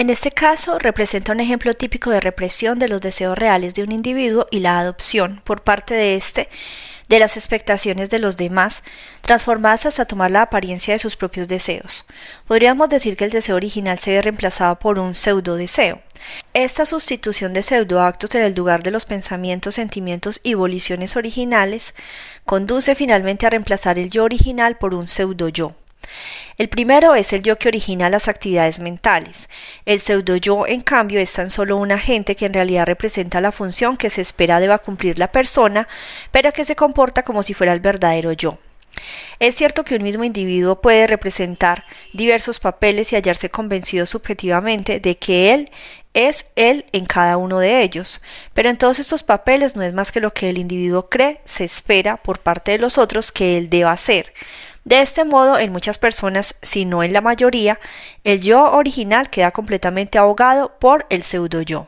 [0.00, 3.92] En este caso, representa un ejemplo típico de represión de los deseos reales de un
[3.92, 6.48] individuo y la adopción por parte de éste
[7.10, 8.82] de las expectaciones de los demás,
[9.20, 12.06] transformadas hasta tomar la apariencia de sus propios deseos.
[12.46, 16.00] Podríamos decir que el deseo original se ve reemplazado por un pseudo deseo.
[16.54, 21.94] Esta sustitución de pseudoactos en el lugar de los pensamientos, sentimientos y voliciones originales
[22.46, 25.74] conduce finalmente a reemplazar el yo original por un pseudo yo.
[26.58, 29.48] El primero es el yo que origina las actividades mentales.
[29.86, 33.52] El pseudo yo, en cambio, es tan solo un agente que en realidad representa la
[33.52, 35.88] función que se espera deba cumplir la persona,
[36.30, 38.58] pero que se comporta como si fuera el verdadero yo.
[39.38, 45.16] Es cierto que un mismo individuo puede representar diversos papeles y hallarse convencido subjetivamente de
[45.16, 45.70] que él
[46.12, 48.20] es él en cada uno de ellos,
[48.52, 51.64] pero en todos estos papeles no es más que lo que el individuo cree, se
[51.64, 54.32] espera por parte de los otros que él deba hacer,
[54.84, 57.78] de este modo, en muchas personas, si no en la mayoría,
[58.24, 61.86] el yo original queda completamente ahogado por el pseudo yo.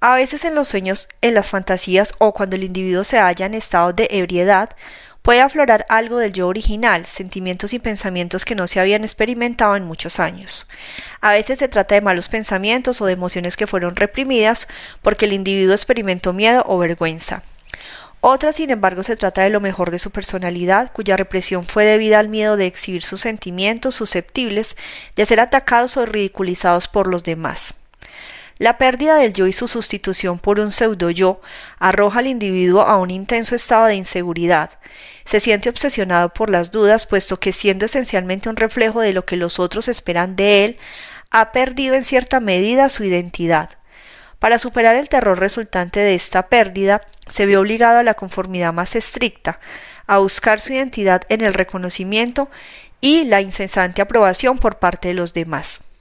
[0.00, 3.54] A veces en los sueños, en las fantasías o cuando el individuo se halla en
[3.54, 4.70] estado de ebriedad,
[5.22, 9.84] puede aflorar algo del yo original, sentimientos y pensamientos que no se habían experimentado en
[9.84, 10.68] muchos años.
[11.20, 14.68] A veces se trata de malos pensamientos o de emociones que fueron reprimidas
[15.00, 17.42] porque el individuo experimentó miedo o vergüenza.
[18.24, 22.20] Otra, sin embargo, se trata de lo mejor de su personalidad, cuya represión fue debida
[22.20, 24.76] al miedo de exhibir sus sentimientos susceptibles
[25.16, 27.74] de ser atacados o ridiculizados por los demás.
[28.58, 31.40] La pérdida del yo y su sustitución por un pseudo yo
[31.80, 34.70] arroja al individuo a un intenso estado de inseguridad.
[35.24, 39.36] Se siente obsesionado por las dudas, puesto que siendo esencialmente un reflejo de lo que
[39.36, 40.78] los otros esperan de él,
[41.32, 43.81] ha perdido en cierta medida su identidad.
[44.42, 48.96] Para superar el terror resultante de esta pérdida, se vio obligado a la conformidad más
[48.96, 49.60] estricta,
[50.08, 52.50] a buscar su identidad en el reconocimiento
[53.00, 55.91] y la incesante aprobación por parte de los demás.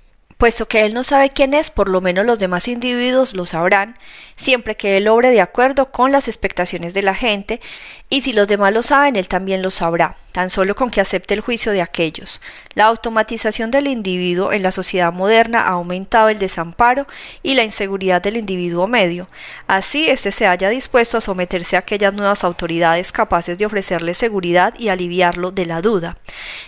[0.42, 3.95] Puesto que él no sabe quién es, por lo menos los demás individuos lo sabrán,
[4.36, 7.61] siempre que él obre de acuerdo con las expectaciones de la gente,
[8.09, 11.34] y si los demás lo saben, él también lo sabrá, tan solo con que acepte
[11.34, 12.41] el juicio de aquellos.
[12.74, 17.06] La automatización del individuo en la sociedad moderna ha aumentado el desamparo
[17.44, 19.29] y la inseguridad del individuo medio.
[19.68, 24.73] Así, éste se haya dispuesto a someterse a aquellas nuevas autoridades capaces de ofrecerle seguridad
[24.78, 26.18] y aliviarlo de la duda.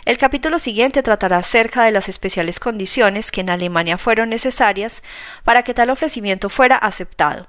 [0.06, 5.04] El capítulo siguiente tratará acerca de las especiales condiciones que en Alemania fueron necesarias
[5.44, 7.48] para que tal ofrecimiento fuera aceptado.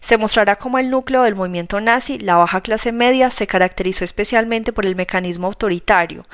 [0.00, 4.72] Se mostrará como el núcleo del movimiento nazi, la baja clase media se caracterizó especialmente
[4.72, 6.24] por el mecanismo autoritario.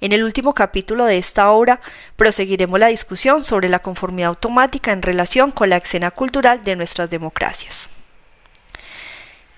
[0.00, 1.80] En el último capítulo de esta obra
[2.16, 7.10] proseguiremos la discusión sobre la conformidad automática en relación con la escena cultural de nuestras
[7.10, 7.90] democracias.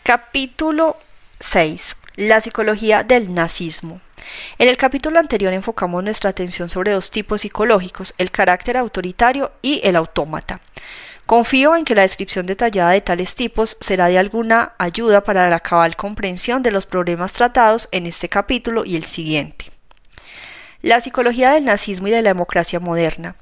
[0.03, 0.99] Capítulo
[1.41, 1.97] 6.
[2.17, 4.01] La psicología del nazismo.
[4.59, 9.81] En el capítulo anterior enfocamos nuestra atención sobre dos tipos psicológicos, el carácter autoritario y
[9.85, 10.61] el autómata.
[11.27, 15.61] Confío en que la descripción detallada de tales tipos será de alguna ayuda para la
[15.61, 19.73] cabal comprensión de los problemas tratados en este capítulo y el siguiente.
[20.83, 23.37] La psicología del nazismo y de la democracia moderna.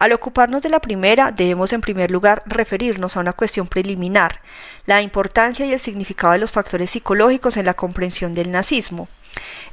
[0.00, 4.40] Al ocuparnos de la primera, debemos en primer lugar referirnos a una cuestión preliminar,
[4.86, 9.06] la importancia y el significado de los factores psicológicos en la comprensión del nazismo.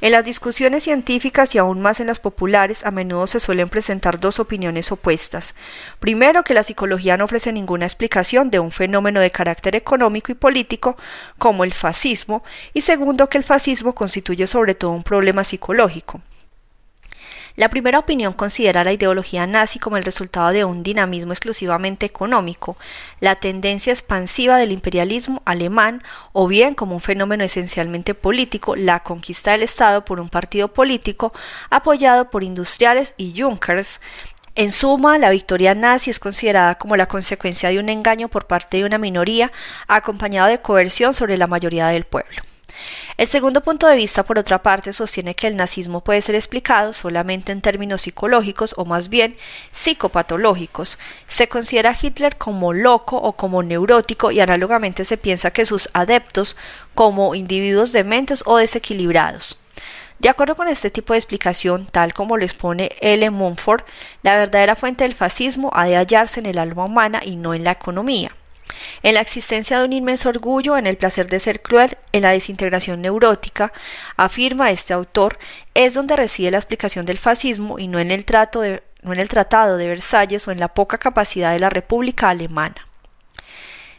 [0.00, 4.20] En las discusiones científicas y aún más en las populares a menudo se suelen presentar
[4.20, 5.54] dos opiniones opuestas.
[5.98, 10.36] Primero, que la psicología no ofrece ninguna explicación de un fenómeno de carácter económico y
[10.36, 10.96] político
[11.38, 16.20] como el fascismo, y segundo, que el fascismo constituye sobre todo un problema psicológico.
[17.58, 22.76] La primera opinión considera la ideología nazi como el resultado de un dinamismo exclusivamente económico,
[23.18, 29.50] la tendencia expansiva del imperialismo alemán, o bien como un fenómeno esencialmente político, la conquista
[29.50, 31.32] del Estado por un partido político
[31.68, 34.00] apoyado por industriales y Junkers,
[34.54, 38.76] en suma, la victoria nazi es considerada como la consecuencia de un engaño por parte
[38.76, 39.50] de una minoría
[39.88, 42.47] acompañado de coerción sobre la mayoría del pueblo.
[43.16, 46.92] El segundo punto de vista, por otra parte, sostiene que el nazismo puede ser explicado
[46.92, 49.36] solamente en términos psicológicos o más bien
[49.72, 50.98] psicopatológicos.
[51.26, 55.90] Se considera a Hitler como loco o como neurótico y análogamente se piensa que sus
[55.94, 56.56] adeptos
[56.94, 59.58] como individuos dementes o desequilibrados.
[60.20, 63.30] De acuerdo con este tipo de explicación, tal como lo expone L.
[63.30, 63.82] Mumford,
[64.22, 67.64] la verdadera fuente del fascismo ha de hallarse en el alma humana y no en
[67.64, 68.37] la economía
[69.02, 72.30] en la existencia de un inmenso orgullo, en el placer de ser cruel, en la
[72.30, 73.72] desintegración neurótica,
[74.16, 75.38] afirma este autor,
[75.74, 78.62] es donde reside la explicación del fascismo y no en el, trato
[79.02, 82.88] no en el Tratado de Versalles o en la poca capacidad de la República Alemana.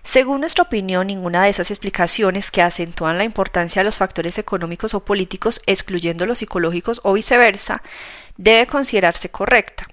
[0.03, 4.95] Según nuestra opinión, ninguna de esas explicaciones que acentúan la importancia de los factores económicos
[4.95, 7.83] o políticos, excluyendo los psicológicos o viceversa,
[8.39, 9.87] debe considerarse correcta.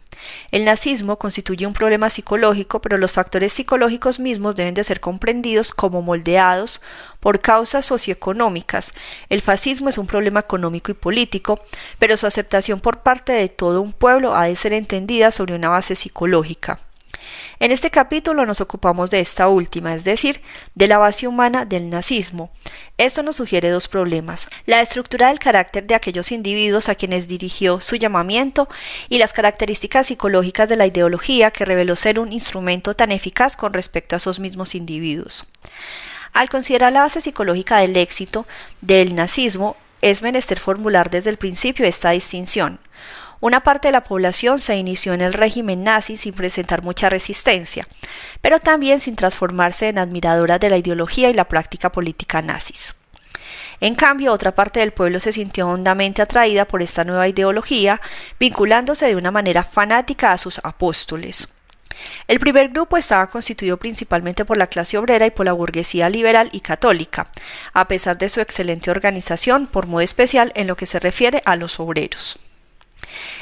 [0.50, 5.72] El nazismo constituye un problema psicológico, pero los factores psicológicos mismos deben de ser comprendidos
[5.72, 6.80] como moldeados
[7.20, 8.94] por causas socioeconómicas.
[9.28, 11.60] El fascismo es un problema económico y político,
[11.98, 15.68] pero su aceptación por parte de todo un pueblo ha de ser entendida sobre una
[15.68, 16.78] base psicológica.
[17.58, 20.40] En este capítulo nos ocupamos de esta última, es decir,
[20.74, 22.50] de la base humana del nazismo.
[22.98, 27.80] Esto nos sugiere dos problemas, la estructura del carácter de aquellos individuos a quienes dirigió
[27.80, 28.68] su llamamiento
[29.08, 33.72] y las características psicológicas de la ideología que reveló ser un instrumento tan eficaz con
[33.72, 35.46] respecto a esos mismos individuos.
[36.32, 38.46] Al considerar la base psicológica del éxito
[38.82, 42.78] del nazismo, es menester formular desde el principio esta distinción.
[43.40, 47.86] Una parte de la población se inició en el régimen nazi sin presentar mucha resistencia,
[48.40, 52.94] pero también sin transformarse en admiradora de la ideología y la práctica política nazis.
[53.80, 58.00] En cambio, otra parte del pueblo se sintió hondamente atraída por esta nueva ideología,
[58.40, 61.52] vinculándose de una manera fanática a sus apóstoles.
[62.26, 66.48] El primer grupo estaba constituido principalmente por la clase obrera y por la burguesía liberal
[66.52, 67.28] y católica,
[67.72, 71.56] a pesar de su excelente organización, por modo especial en lo que se refiere a
[71.56, 72.38] los obreros.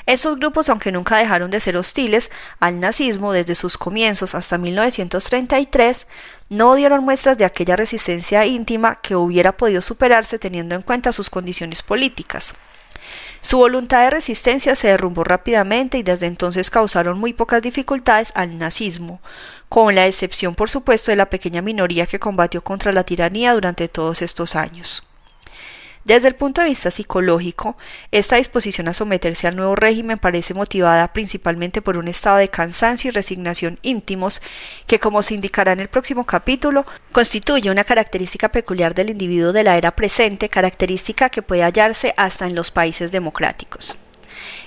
[0.07, 2.31] Estos grupos, aunque nunca dejaron de ser hostiles
[2.61, 6.07] al nazismo desde sus comienzos hasta 1933,
[6.51, 11.31] no dieron muestras de aquella resistencia íntima que hubiera podido superarse teniendo en cuenta sus
[11.31, 12.55] condiciones políticas.
[13.41, 18.57] Su voluntad de resistencia se derrumbó rápidamente y desde entonces causaron muy pocas dificultades al
[18.59, 19.21] nazismo,
[19.69, 23.89] con la excepción por supuesto de la pequeña minoría que combatió contra la tiranía durante
[23.89, 25.07] todos estos años.
[26.05, 27.79] Desde el punto de vista psicológico,
[28.11, 33.09] esta disposición a someterse al nuevo régimen parece motivada principalmente por un estado de cansancio
[33.09, 34.43] y resignación íntimos
[34.87, 39.65] que, como se indicará en el próximo capítulo, constituye una característica peculiar del individuo de
[39.65, 43.97] la era presente, característica que puede hallarse hasta en los países democráticos.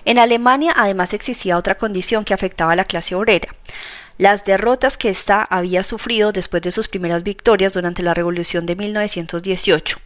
[0.06, 3.50] En Alemania además existía otra condición que afectaba a la clase obrera,
[4.18, 8.76] las derrotas que ésta había sufrido después de sus primeras victorias durante la Revolución de
[8.76, 10.00] 1918.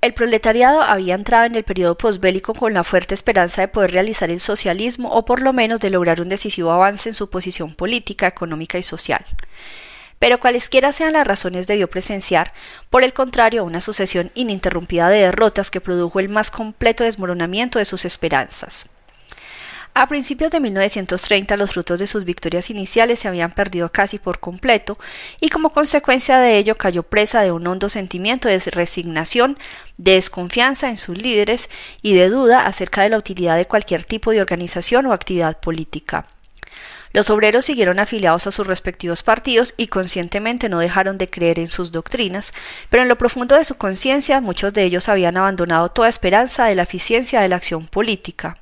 [0.00, 4.30] El proletariado había entrado en el periodo posbélico con la fuerte esperanza de poder realizar
[4.30, 8.26] el socialismo o por lo menos de lograr un decisivo avance en su posición política,
[8.26, 9.24] económica y social.
[10.18, 12.52] Pero cualesquiera sean las razones debió presenciar,
[12.90, 17.84] por el contrario, una sucesión ininterrumpida de derrotas que produjo el más completo desmoronamiento de
[17.84, 18.90] sus esperanzas.
[19.96, 24.40] A principios de 1930 los frutos de sus victorias iniciales se habían perdido casi por
[24.40, 24.98] completo
[25.40, 29.56] y como consecuencia de ello cayó presa de un hondo sentimiento de resignación,
[29.96, 31.70] de desconfianza en sus líderes
[32.02, 36.26] y de duda acerca de la utilidad de cualquier tipo de organización o actividad política.
[37.12, 41.68] Los obreros siguieron afiliados a sus respectivos partidos y conscientemente no dejaron de creer en
[41.68, 42.52] sus doctrinas,
[42.90, 46.74] pero en lo profundo de su conciencia muchos de ellos habían abandonado toda esperanza de
[46.74, 48.56] la eficiencia de la acción política.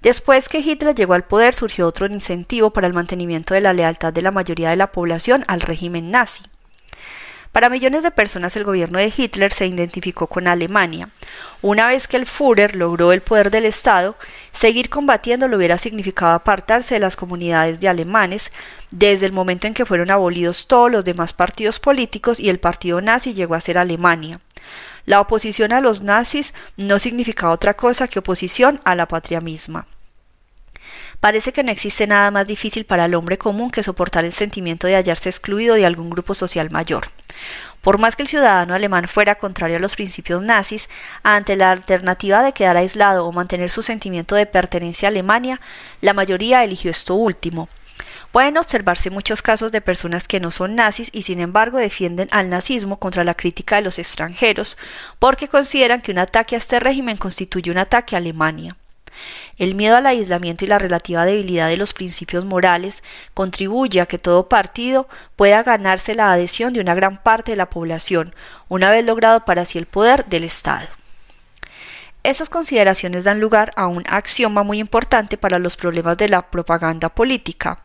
[0.00, 4.12] Después que Hitler llegó al poder surgió otro incentivo para el mantenimiento de la lealtad
[4.12, 6.44] de la mayoría de la población al régimen nazi.
[7.52, 11.08] Para millones de personas el gobierno de Hitler se identificó con Alemania.
[11.62, 14.16] Una vez que el Führer logró el poder del Estado,
[14.52, 18.52] seguir combatiendo lo hubiera significado apartarse de las comunidades de alemanes
[18.90, 23.00] desde el momento en que fueron abolidos todos los demás partidos políticos y el partido
[23.00, 24.40] nazi llegó a ser Alemania.
[25.08, 29.86] La oposición a los nazis no significaba otra cosa que oposición a la patria misma.
[31.18, 34.86] Parece que no existe nada más difícil para el hombre común que soportar el sentimiento
[34.86, 37.06] de hallarse excluido de algún grupo social mayor.
[37.80, 40.90] Por más que el ciudadano alemán fuera contrario a los principios nazis,
[41.22, 45.58] ante la alternativa de quedar aislado o mantener su sentimiento de pertenencia a Alemania,
[46.02, 47.70] la mayoría eligió esto último,
[48.32, 52.50] Pueden observarse muchos casos de personas que no son nazis y sin embargo defienden al
[52.50, 54.76] nazismo contra la crítica de los extranjeros
[55.18, 58.76] porque consideran que un ataque a este régimen constituye un ataque a Alemania.
[59.56, 63.02] El miedo al aislamiento y la relativa debilidad de los principios morales
[63.34, 67.70] contribuye a que todo partido pueda ganarse la adhesión de una gran parte de la
[67.70, 68.34] población,
[68.68, 70.86] una vez logrado para sí el poder del Estado.
[72.22, 77.08] Esas consideraciones dan lugar a un axioma muy importante para los problemas de la propaganda
[77.08, 77.84] política.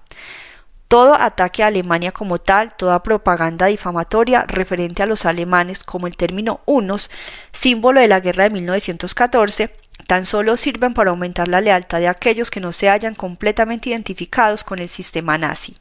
[0.94, 6.16] Todo ataque a Alemania como tal, toda propaganda difamatoria referente a los alemanes como el
[6.16, 7.10] término unos,
[7.52, 12.52] símbolo de la guerra de 1914, tan solo sirven para aumentar la lealtad de aquellos
[12.52, 15.78] que no se hayan completamente identificados con el sistema nazi.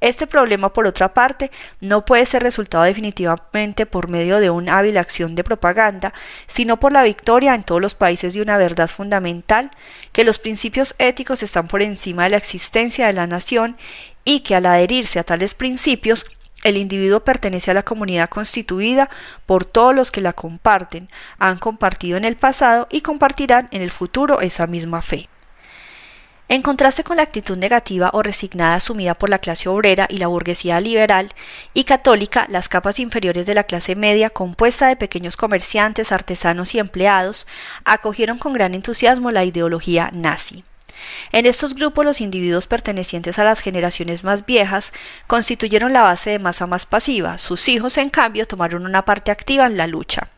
[0.00, 4.98] Este problema, por otra parte, no puede ser resultado definitivamente por medio de una hábil
[4.98, 6.12] acción de propaganda,
[6.46, 9.70] sino por la victoria en todos los países de una verdad fundamental,
[10.12, 13.76] que los principios éticos están por encima de la existencia de la nación
[14.24, 16.26] y que al adherirse a tales principios,
[16.64, 19.10] el individuo pertenece a la comunidad constituida
[19.46, 21.08] por todos los que la comparten,
[21.38, 25.28] han compartido en el pasado y compartirán en el futuro esa misma fe.
[26.46, 30.26] En contraste con la actitud negativa o resignada asumida por la clase obrera y la
[30.26, 31.32] burguesía liberal
[31.72, 36.80] y católica, las capas inferiores de la clase media, compuesta de pequeños comerciantes, artesanos y
[36.80, 37.46] empleados,
[37.84, 40.64] acogieron con gran entusiasmo la ideología nazi.
[41.32, 44.92] En estos grupos los individuos pertenecientes a las generaciones más viejas
[45.26, 49.66] constituyeron la base de masa más pasiva, sus hijos en cambio tomaron una parte activa
[49.66, 50.28] en la lucha.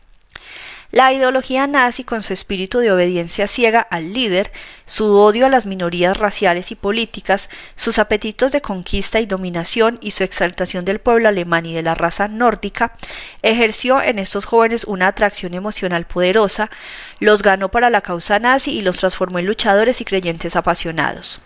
[0.91, 4.51] La ideología nazi, con su espíritu de obediencia ciega al líder,
[4.85, 10.11] su odio a las minorías raciales y políticas, sus apetitos de conquista y dominación y
[10.11, 12.93] su exaltación del pueblo alemán y de la raza nórdica,
[13.41, 16.71] ejerció en estos jóvenes una atracción emocional poderosa,
[17.19, 21.41] los ganó para la causa nazi y los transformó en luchadores y creyentes apasionados.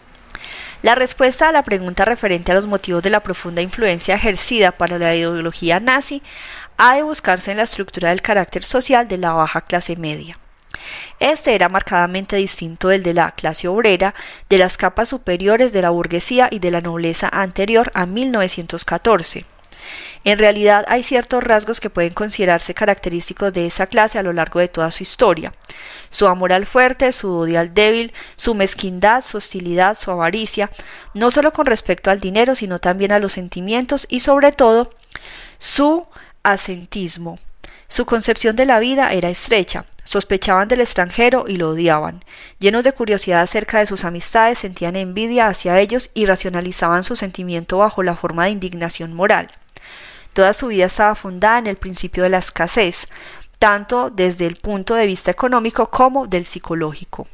[0.83, 4.97] La respuesta a la pregunta referente a los motivos de la profunda influencia ejercida para
[4.97, 6.23] la ideología nazi
[6.83, 10.39] ha de buscarse en la estructura del carácter social de la baja clase media.
[11.19, 14.15] Este era marcadamente distinto del de la clase obrera,
[14.49, 19.45] de las capas superiores de la burguesía y de la nobleza anterior a 1914.
[20.23, 24.59] En realidad hay ciertos rasgos que pueden considerarse característicos de esa clase a lo largo
[24.59, 25.53] de toda su historia.
[26.09, 30.71] Su amor al fuerte, su odio al débil, su mezquindad, su hostilidad, su avaricia,
[31.13, 34.89] no solo con respecto al dinero, sino también a los sentimientos y sobre todo
[35.59, 36.07] su
[36.43, 37.39] asentismo.
[37.87, 42.23] Su concepción de la vida era estrecha, sospechaban del extranjero y lo odiaban.
[42.59, 47.79] Llenos de curiosidad acerca de sus amistades, sentían envidia hacia ellos y racionalizaban su sentimiento
[47.79, 49.49] bajo la forma de indignación moral.
[50.33, 53.07] Toda su vida estaba fundada en el principio de la escasez,
[53.59, 57.27] tanto desde el punto de vista económico como del psicológico.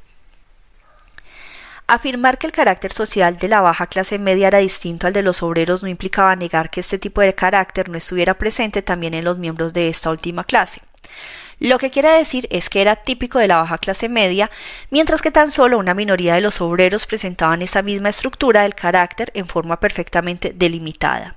[1.90, 5.42] Afirmar que el carácter social de la baja clase media era distinto al de los
[5.42, 9.38] obreros no implicaba negar que este tipo de carácter no estuviera presente también en los
[9.38, 10.82] miembros de esta última clase.
[11.60, 14.52] Lo que quiere decir es que era típico de la baja clase media,
[14.92, 19.32] mientras que tan solo una minoría de los obreros presentaban esa misma estructura del carácter
[19.34, 21.36] en forma perfectamente delimitada.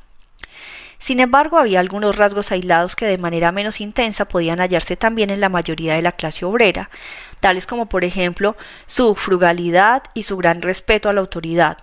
[0.99, 5.41] Sin embargo, había algunos rasgos aislados que de manera menos intensa podían hallarse también en
[5.41, 6.91] la mayoría de la clase obrera,
[7.41, 8.57] tales como por ejemplo
[8.87, 11.79] su frugalidad y su gran respeto a la autoridad,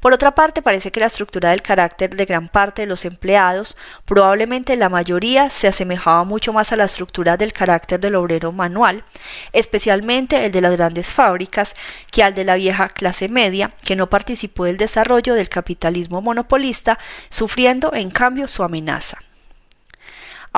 [0.00, 3.76] por otra parte, parece que la estructura del carácter de gran parte de los empleados,
[4.04, 9.04] probablemente la mayoría, se asemejaba mucho más a la estructura del carácter del obrero manual,
[9.52, 11.74] especialmente el de las grandes fábricas,
[12.10, 16.98] que al de la vieja clase media, que no participó del desarrollo del capitalismo monopolista,
[17.30, 19.18] sufriendo en cambio su amenaza.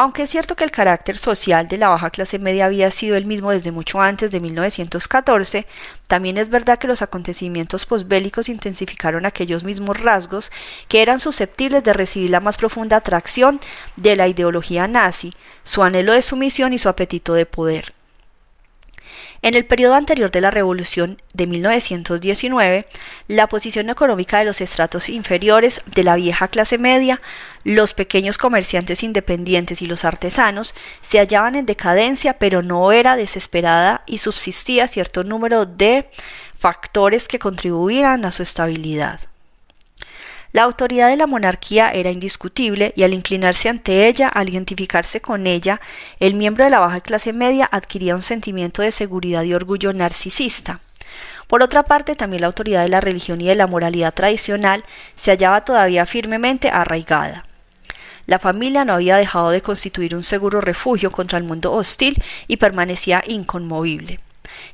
[0.00, 3.26] Aunque es cierto que el carácter social de la baja clase media había sido el
[3.26, 5.66] mismo desde mucho antes de 1914,
[6.06, 10.52] también es verdad que los acontecimientos posbélicos intensificaron aquellos mismos rasgos
[10.86, 13.58] que eran susceptibles de recibir la más profunda atracción
[13.96, 17.97] de la ideología nazi, su anhelo de sumisión y su apetito de poder.
[19.40, 22.86] En el periodo anterior de la Revolución de 1919,
[23.28, 27.20] la posición económica de los estratos inferiores de la vieja clase media,
[27.62, 34.02] los pequeños comerciantes independientes y los artesanos se hallaban en decadencia, pero no era desesperada
[34.06, 36.10] y subsistía cierto número de
[36.56, 39.20] factores que contribuían a su estabilidad.
[40.52, 45.46] La autoridad de la monarquía era indiscutible y al inclinarse ante ella, al identificarse con
[45.46, 45.78] ella,
[46.20, 50.80] el miembro de la baja clase media adquiría un sentimiento de seguridad y orgullo narcisista.
[51.48, 54.84] Por otra parte, también la autoridad de la religión y de la moralidad tradicional
[55.16, 57.44] se hallaba todavía firmemente arraigada.
[58.26, 62.58] La familia no había dejado de constituir un seguro refugio contra el mundo hostil y
[62.58, 64.20] permanecía inconmovible.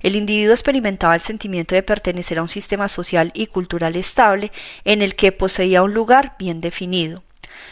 [0.01, 4.53] El individuo experimentaba el sentimiento de pertenecer a un sistema social y cultural estable
[4.85, 7.23] en el que poseía un lugar bien definido.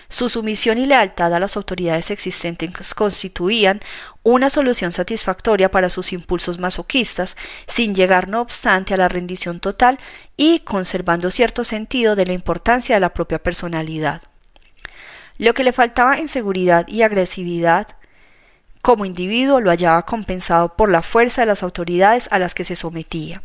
[0.09, 3.81] Su sumisión y lealtad a las autoridades existentes constituían
[4.23, 9.99] una solución satisfactoria para sus impulsos masoquistas, sin llegar no obstante a la rendición total
[10.37, 14.23] y conservando cierto sentido de la importancia de la propia personalidad.
[15.39, 17.89] Lo que le faltaba en seguridad y agresividad
[18.83, 22.77] como individuo lo hallaba compensado por la fuerza de las autoridades a las que se
[22.77, 23.43] sometía.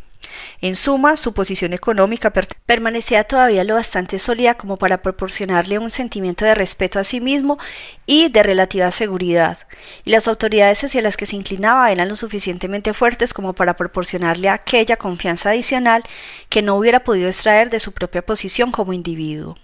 [0.60, 2.32] En suma, su posición económica
[2.66, 7.58] permanecía todavía lo bastante sólida como para proporcionarle un sentimiento de respeto a sí mismo
[8.06, 9.58] y de relativa seguridad,
[10.04, 14.48] y las autoridades hacia las que se inclinaba eran lo suficientemente fuertes como para proporcionarle
[14.48, 16.02] aquella confianza adicional
[16.48, 19.56] que no hubiera podido extraer de su propia posición como individuo.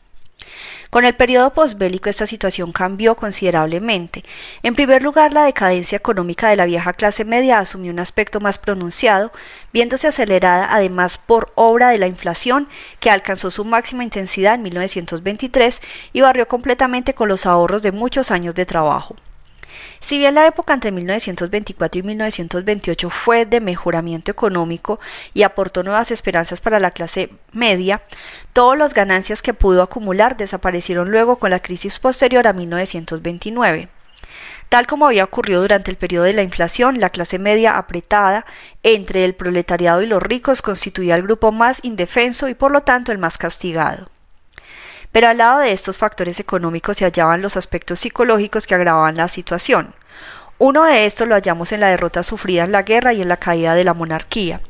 [0.90, 4.25] Con el periodo posbélico esta situación cambió considerablemente.
[4.62, 8.58] En primer lugar, la decadencia económica de la vieja clase media asumió un aspecto más
[8.58, 9.32] pronunciado,
[9.73, 12.68] viéndose acelerada además por obra de la inflación,
[13.00, 15.82] que alcanzó su máxima intensidad en 1923
[16.12, 19.16] y barrió completamente con los ahorros de muchos años de trabajo.
[20.04, 25.00] Si bien la época entre 1924 y 1928 fue de mejoramiento económico
[25.32, 28.02] y aportó nuevas esperanzas para la clase media,
[28.52, 33.88] todas las ganancias que pudo acumular desaparecieron luego con la crisis posterior a 1929.
[34.68, 38.44] Tal como había ocurrido durante el periodo de la inflación, la clase media apretada
[38.82, 43.11] entre el proletariado y los ricos constituía el grupo más indefenso y por lo tanto
[43.11, 44.11] el más castigado.
[45.14, 49.28] Pero al lado de estos factores económicos se hallaban los aspectos psicológicos que agravaban la
[49.28, 49.94] situación.
[50.59, 53.37] Uno de estos lo hallamos en la derrota sufrida en la guerra y en la
[53.37, 54.61] caída de la monarquía.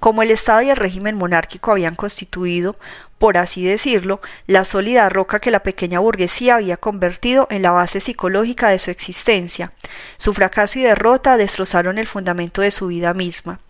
[0.00, 2.76] Como el Estado y el régimen monárquico habían constituido,
[3.18, 8.00] por así decirlo, la sólida roca que la pequeña burguesía había convertido en la base
[8.00, 9.72] psicológica de su existencia.
[10.18, 13.60] Su fracaso y derrota destrozaron el fundamento de su vida misma.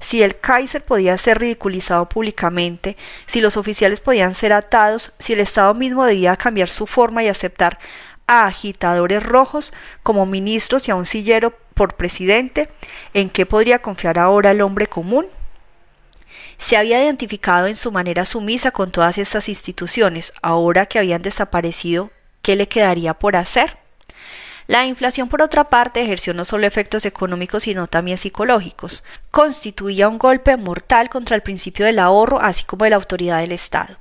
[0.00, 5.40] Si el Kaiser podía ser ridiculizado públicamente, si los oficiales podían ser atados, si el
[5.40, 7.78] Estado mismo debía cambiar su forma y aceptar
[8.26, 12.68] a agitadores rojos como ministros y a un sillero por presidente,
[13.14, 15.26] ¿en qué podría confiar ahora el hombre común?
[16.58, 22.10] Se había identificado en su manera sumisa con todas estas instituciones, ahora que habían desaparecido,
[22.42, 23.78] ¿qué le quedaría por hacer?
[24.66, 29.04] La inflación, por otra parte, ejerció no solo efectos económicos, sino también psicológicos.
[29.30, 33.52] Constituía un golpe mortal contra el principio del ahorro, así como de la autoridad del
[33.52, 33.96] Estado.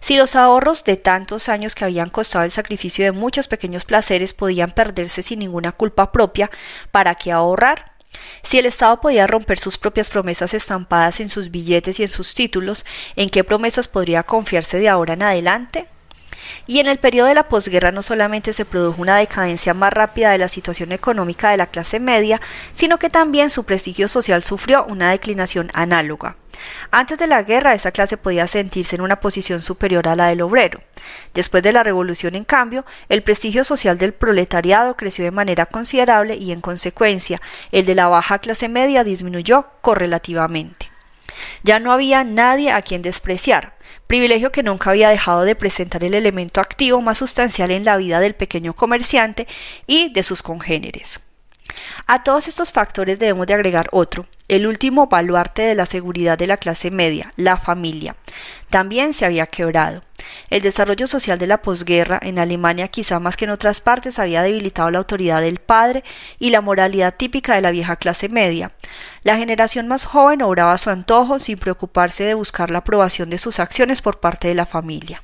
[0.00, 4.34] Si los ahorros de tantos años que habían costado el sacrificio de muchos pequeños placeres
[4.34, 6.50] podían perderse sin ninguna culpa propia,
[6.90, 7.93] ¿para qué ahorrar?
[8.42, 12.34] Si el Estado podía romper sus propias promesas estampadas en sus billetes y en sus
[12.34, 12.84] títulos,
[13.16, 15.86] ¿en qué promesas podría confiarse de ahora en adelante?
[16.66, 20.30] Y en el periodo de la posguerra no solamente se produjo una decadencia más rápida
[20.30, 22.40] de la situación económica de la clase media,
[22.72, 26.36] sino que también su prestigio social sufrió una declinación análoga.
[26.90, 30.42] Antes de la guerra, esa clase podía sentirse en una posición superior a la del
[30.42, 30.80] obrero.
[31.34, 36.36] Después de la revolución, en cambio, el prestigio social del proletariado creció de manera considerable
[36.36, 37.40] y, en consecuencia,
[37.72, 40.90] el de la baja clase media disminuyó correlativamente.
[41.62, 43.74] Ya no había nadie a quien despreciar,
[44.06, 48.20] privilegio que nunca había dejado de presentar el elemento activo más sustancial en la vida
[48.20, 49.46] del pequeño comerciante
[49.86, 51.23] y de sus congéneres.
[52.06, 56.46] A todos estos factores debemos de agregar otro, el último baluarte de la seguridad de
[56.46, 58.16] la clase media, la familia.
[58.70, 60.02] También se había quebrado.
[60.50, 64.42] El desarrollo social de la posguerra en Alemania, quizá más que en otras partes, había
[64.42, 66.04] debilitado la autoridad del padre
[66.38, 68.72] y la moralidad típica de la vieja clase media.
[69.22, 73.38] La generación más joven obraba a su antojo sin preocuparse de buscar la aprobación de
[73.38, 75.22] sus acciones por parte de la familia.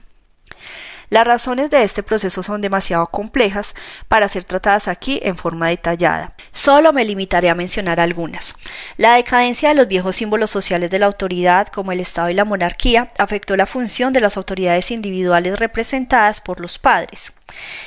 [1.11, 3.75] Las razones de este proceso son demasiado complejas
[4.07, 6.33] para ser tratadas aquí en forma detallada.
[6.53, 8.55] Solo me limitaré a mencionar algunas.
[8.97, 12.45] La decadencia de los viejos símbolos sociales de la autoridad, como el Estado y la
[12.45, 17.33] monarquía, afectó la función de las autoridades individuales representadas por los padres.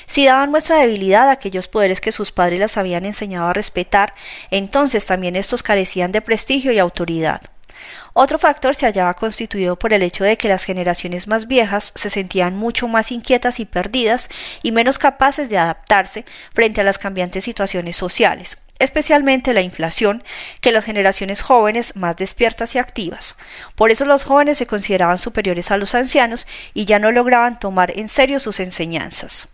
[0.05, 3.53] Si daban muestra de debilidad a aquellos poderes que sus padres las habían enseñado a
[3.53, 4.13] respetar,
[4.51, 7.41] entonces también estos carecían de prestigio y autoridad.
[8.13, 12.09] Otro factor se hallaba constituido por el hecho de que las generaciones más viejas se
[12.09, 14.29] sentían mucho más inquietas y perdidas
[14.61, 20.23] y menos capaces de adaptarse frente a las cambiantes situaciones sociales, especialmente la inflación,
[20.61, 23.37] que las generaciones jóvenes más despiertas y activas.
[23.75, 27.97] Por eso los jóvenes se consideraban superiores a los ancianos y ya no lograban tomar
[27.97, 29.53] en serio sus enseñanzas.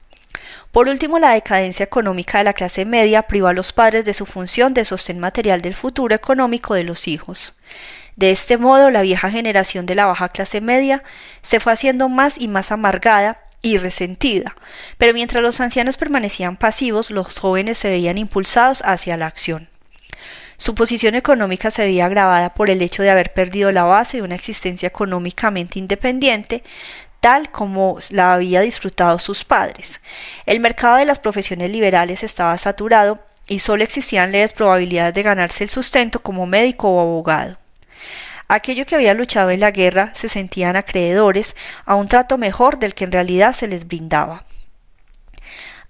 [0.72, 4.28] Por último, la decadencia económica de la clase media privó a los padres de su
[4.28, 7.60] función de sostén material del futuro económico de los hijos.
[8.19, 11.03] De este modo, la vieja generación de la baja clase media
[11.41, 14.58] se fue haciendo más y más amargada y resentida,
[14.97, 19.69] pero mientras los ancianos permanecían pasivos, los jóvenes se veían impulsados hacia la acción.
[20.58, 24.23] Su posición económica se veía agravada por el hecho de haber perdido la base de
[24.23, 26.62] una existencia económicamente independiente,
[27.21, 30.01] tal como la había disfrutado sus padres.
[30.45, 35.63] El mercado de las profesiones liberales estaba saturado y solo existían leves probabilidades de ganarse
[35.63, 37.58] el sustento como médico o abogado.
[38.51, 42.95] Aquello que había luchado en la guerra se sentían acreedores a un trato mejor del
[42.95, 44.43] que en realidad se les brindaba.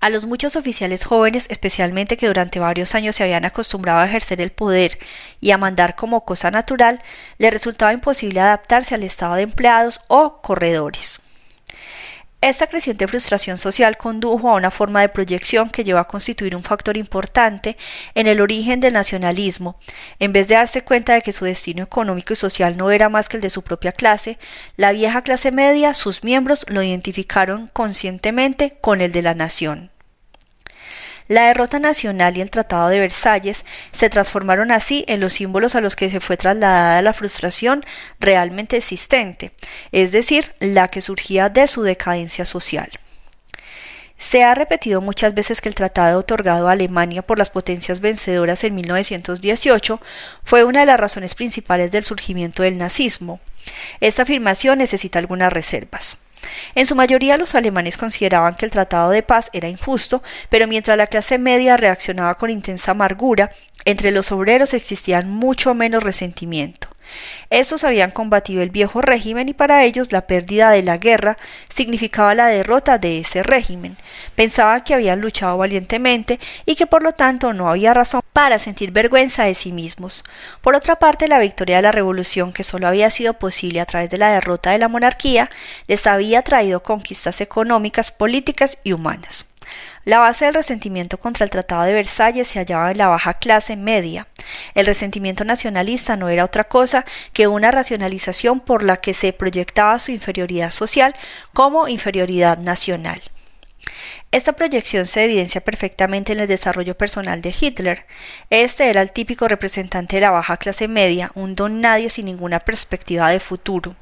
[0.01, 4.41] A los muchos oficiales jóvenes, especialmente que durante varios años se habían acostumbrado a ejercer
[4.41, 4.99] el poder
[5.39, 7.01] y a mandar como cosa natural,
[7.37, 11.28] les resultaba imposible adaptarse al estado de empleados o corredores.
[12.41, 16.63] Esta creciente frustración social condujo a una forma de proyección que llevó a constituir un
[16.63, 17.75] factor importante
[18.15, 19.77] en el origen del nacionalismo.
[20.19, 23.27] En vez de darse cuenta de que su destino económico y social no era más
[23.27, 24.37] que el de su propia clase,
[24.77, 29.91] la vieja clase media, sus miembros lo identificaron conscientemente con el de la nación.
[31.29, 35.79] La derrota nacional y el Tratado de Versalles se transformaron así en los símbolos a
[35.79, 37.85] los que se fue trasladada la frustración
[38.19, 39.51] realmente existente,
[39.91, 42.89] es decir, la que surgía de su decadencia social.
[44.17, 48.63] Se ha repetido muchas veces que el tratado otorgado a Alemania por las potencias vencedoras
[48.63, 50.01] en 1918
[50.43, 53.39] fue una de las razones principales del surgimiento del nazismo.
[54.01, 56.25] Esta afirmación necesita algunas reservas.
[56.75, 60.97] En su mayoría los alemanes consideraban que el tratado de paz era injusto, pero mientras
[60.97, 63.51] la clase media reaccionaba con intensa amargura,
[63.85, 66.89] entre los obreros existía mucho menos resentimiento.
[67.49, 71.37] Estos habían combatido el viejo régimen y para ellos la pérdida de la guerra
[71.69, 73.97] significaba la derrota de ese régimen.
[74.35, 78.91] Pensaban que habían luchado valientemente y que por lo tanto no había razón para sentir
[78.91, 80.23] vergüenza de sí mismos.
[80.61, 84.09] Por otra parte, la victoria de la revolución, que solo había sido posible a través
[84.09, 85.49] de la derrota de la monarquía,
[85.87, 89.55] les había traído conquistas económicas, políticas y humanas.
[90.05, 93.75] La base del resentimiento contra el Tratado de Versalles se hallaba en la baja clase
[93.75, 94.27] media.
[94.73, 99.99] El resentimiento nacionalista no era otra cosa que una racionalización por la que se proyectaba
[99.99, 101.15] su inferioridad social
[101.53, 103.21] como inferioridad nacional.
[104.31, 108.05] Esta proyección se evidencia perfectamente en el desarrollo personal de Hitler.
[108.51, 112.59] Este era el típico representante de la baja clase media, un don nadie sin ninguna
[112.59, 113.95] perspectiva de futuro.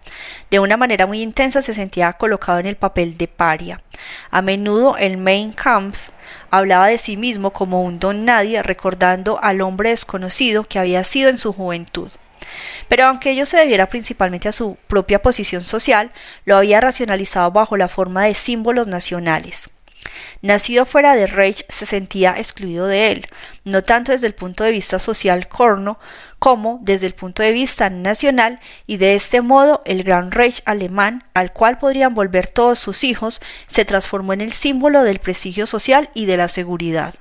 [0.51, 3.81] De una manera muy intensa se sentía colocado en el papel de paria.
[4.29, 6.09] A menudo el Mein Kampf
[6.51, 11.29] hablaba de sí mismo como un don nadie, recordando al hombre desconocido que había sido
[11.29, 12.11] en su juventud.
[12.87, 16.11] Pero aunque ello se debiera principalmente a su propia posición social,
[16.45, 19.69] lo había racionalizado bajo la forma de símbolos nacionales.
[20.41, 23.27] Nacido fuera de Reich se sentía excluido de él,
[23.63, 25.99] no tanto desde el punto de vista social corno
[26.39, 31.23] como desde el punto de vista nacional y de este modo el gran Reich alemán,
[31.33, 36.09] al cual podrían volver todos sus hijos, se transformó en el símbolo del prestigio social
[36.13, 37.15] y de la seguridad.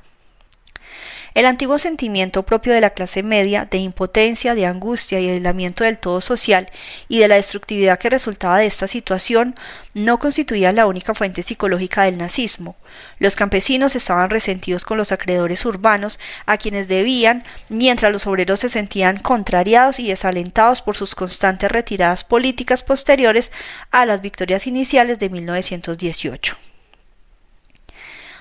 [1.37, 5.99] El antiguo sentimiento propio de la clase media, de impotencia, de angustia y aislamiento del
[5.99, 6.71] todo social
[7.09, 9.55] y de la destructividad que resultaba de esta situación,
[9.93, 12.75] no constituía la única fuente psicológica del nazismo.
[13.19, 18.71] Los campesinos estaban resentidos con los acreedores urbanos a quienes debían, mientras los obreros se
[18.71, 23.53] sentían contrariados y desalentados por sus constantes retiradas políticas posteriores
[23.91, 26.57] a las victorias iniciales de 1918.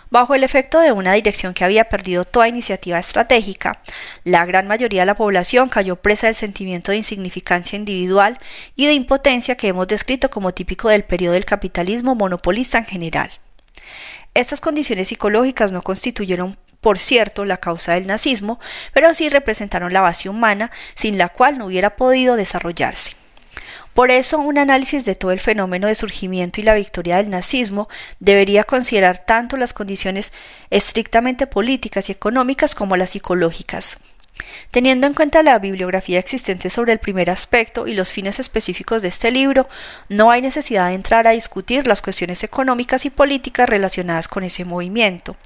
[0.09, 3.81] Bajo el efecto de una dirección que había perdido toda iniciativa estratégica,
[4.23, 8.37] la gran mayoría de la población cayó presa del sentimiento de insignificancia individual
[8.75, 13.31] y de impotencia que hemos descrito como típico del periodo del capitalismo monopolista en general.
[14.33, 18.59] Estas condiciones psicológicas no constituyeron por cierto, la causa del nazismo,
[18.93, 23.15] pero sí representaron la base humana sin la cual no hubiera podido desarrollarse.
[23.93, 27.87] Por eso, un análisis de todo el fenómeno de surgimiento y la victoria del nazismo
[28.19, 30.33] debería considerar tanto las condiciones
[30.69, 33.99] estrictamente políticas y económicas como las psicológicas.
[34.71, 39.07] Teniendo en cuenta la bibliografía existente sobre el primer aspecto y los fines específicos de
[39.07, 39.67] este libro,
[40.09, 44.65] no hay necesidad de entrar a discutir las cuestiones económicas y políticas relacionadas con ese
[44.65, 45.37] movimiento.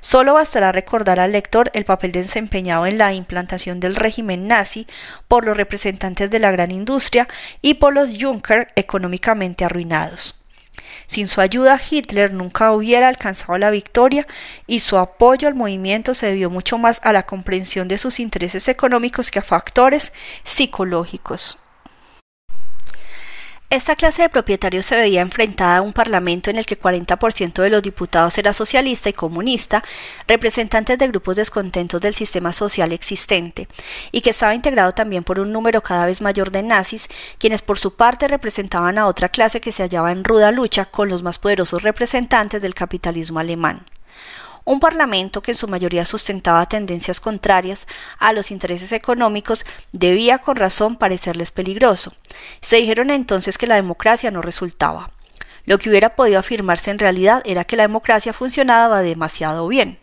[0.00, 4.86] Solo bastará recordar al lector el papel desempeñado en la implantación del régimen nazi
[5.28, 7.28] por los representantes de la gran industria
[7.60, 10.41] y por los Junker económicamente arruinados.
[11.12, 14.26] Sin su ayuda Hitler nunca hubiera alcanzado la victoria
[14.66, 18.66] y su apoyo al movimiento se debió mucho más a la comprensión de sus intereses
[18.66, 21.58] económicos que a factores psicológicos.
[23.72, 27.70] Esta clase de propietarios se veía enfrentada a un parlamento en el que 40% de
[27.70, 29.82] los diputados era socialista y comunista,
[30.28, 33.68] representantes de grupos descontentos del sistema social existente,
[34.10, 37.08] y que estaba integrado también por un número cada vez mayor de nazis,
[37.38, 41.08] quienes por su parte representaban a otra clase que se hallaba en ruda lucha con
[41.08, 43.86] los más poderosos representantes del capitalismo alemán
[44.64, 47.86] un parlamento que en su mayoría sustentaba tendencias contrarias
[48.18, 52.14] a los intereses económicos debía con razón parecerles peligroso.
[52.60, 55.10] Se dijeron entonces que la democracia no resultaba.
[55.64, 60.01] Lo que hubiera podido afirmarse en realidad era que la democracia funcionaba demasiado bien.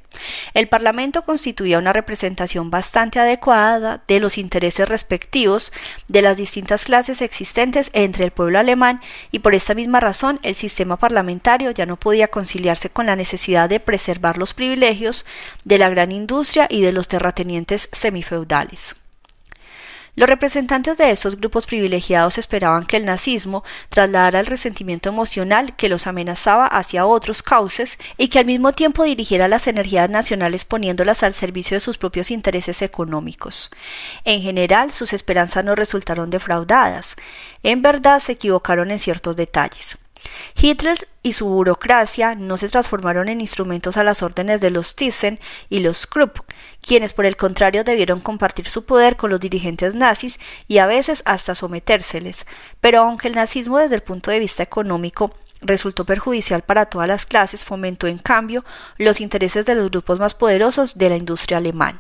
[0.54, 5.72] El Parlamento constituía una representación bastante adecuada de los intereses respectivos
[6.08, 10.56] de las distintas clases existentes entre el pueblo alemán y por esta misma razón el
[10.56, 15.26] sistema parlamentario ya no podía conciliarse con la necesidad de preservar los privilegios
[15.64, 18.96] de la gran industria y de los terratenientes semifeudales.
[20.20, 25.88] Los representantes de estos grupos privilegiados esperaban que el nazismo trasladara el resentimiento emocional que
[25.88, 31.24] los amenazaba hacia otros cauces y que al mismo tiempo dirigiera las energías nacionales poniéndolas
[31.24, 33.72] al servicio de sus propios intereses económicos.
[34.26, 37.16] En general, sus esperanzas no resultaron defraudadas.
[37.64, 40.00] En verdad se equivocaron en ciertos detalles.
[40.62, 45.40] Hitler y su burocracia no se transformaron en instrumentos a las órdenes de los Thyssen
[45.70, 46.40] y los Krupp,
[46.82, 51.22] quienes por el contrario debieron compartir su poder con los dirigentes nazis y a veces
[51.26, 52.46] hasta sometérseles.
[52.80, 57.26] Pero aunque el nazismo desde el punto de vista económico resultó perjudicial para todas las
[57.26, 58.64] clases, fomentó en cambio
[58.98, 62.00] los intereses de los grupos más poderosos de la industria alemana.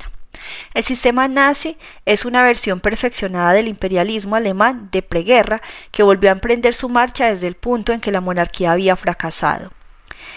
[0.73, 6.34] El sistema nazi es una versión perfeccionada del imperialismo alemán de preguerra que volvió a
[6.34, 9.71] emprender su marcha desde el punto en que la monarquía había fracasado.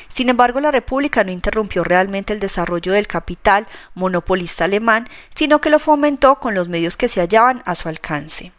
[0.08, 5.70] Sin embargo, la República no interrumpió realmente el desarrollo del capital monopolista alemán, sino que
[5.70, 8.52] lo fomentó con los medios que se hallaban a su alcance.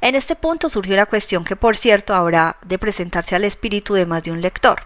[0.00, 4.06] En este punto surgió una cuestión que, por cierto, habrá de presentarse al espíritu de
[4.06, 4.82] más de un lector.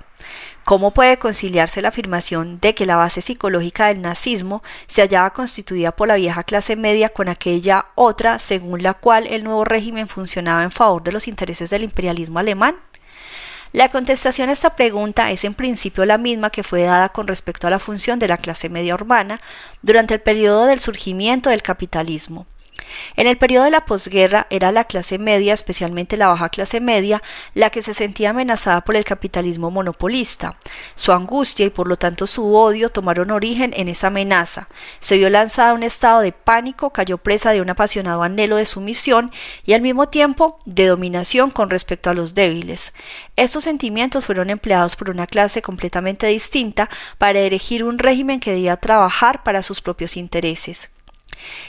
[0.65, 5.93] ¿Cómo puede conciliarse la afirmación de que la base psicológica del nazismo se hallaba constituida
[5.93, 10.63] por la vieja clase media con aquella otra según la cual el nuevo régimen funcionaba
[10.63, 12.77] en favor de los intereses del imperialismo alemán?
[13.73, 17.67] La contestación a esta pregunta es en principio la misma que fue dada con respecto
[17.67, 19.41] a la función de la clase media urbana
[19.83, 22.47] durante el periodo del surgimiento del capitalismo.
[23.17, 27.23] En el periodo de la posguerra era la clase media, especialmente la baja clase media,
[27.55, 30.57] la que se sentía amenazada por el capitalismo monopolista.
[30.95, 34.69] Su angustia y por lo tanto su odio tomaron origen en esa amenaza.
[35.01, 38.67] Se vio lanzada a un estado de pánico, cayó presa de un apasionado anhelo de
[38.67, 39.33] sumisión
[39.65, 42.95] y al mismo tiempo de dominación con respecto a los débiles.
[43.37, 48.77] Estos sentimientos fueron empleados por una clase completamente distinta para erigir un régimen que debía
[48.77, 50.91] trabajar para sus propios intereses.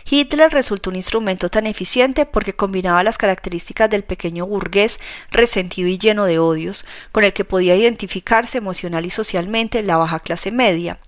[0.09, 4.99] Hitler resultó un instrumento tan eficiente porque combinaba las características del pequeño burgués
[5.31, 10.19] resentido y lleno de odios, con el que podía identificarse emocional y socialmente la baja
[10.19, 10.99] clase media,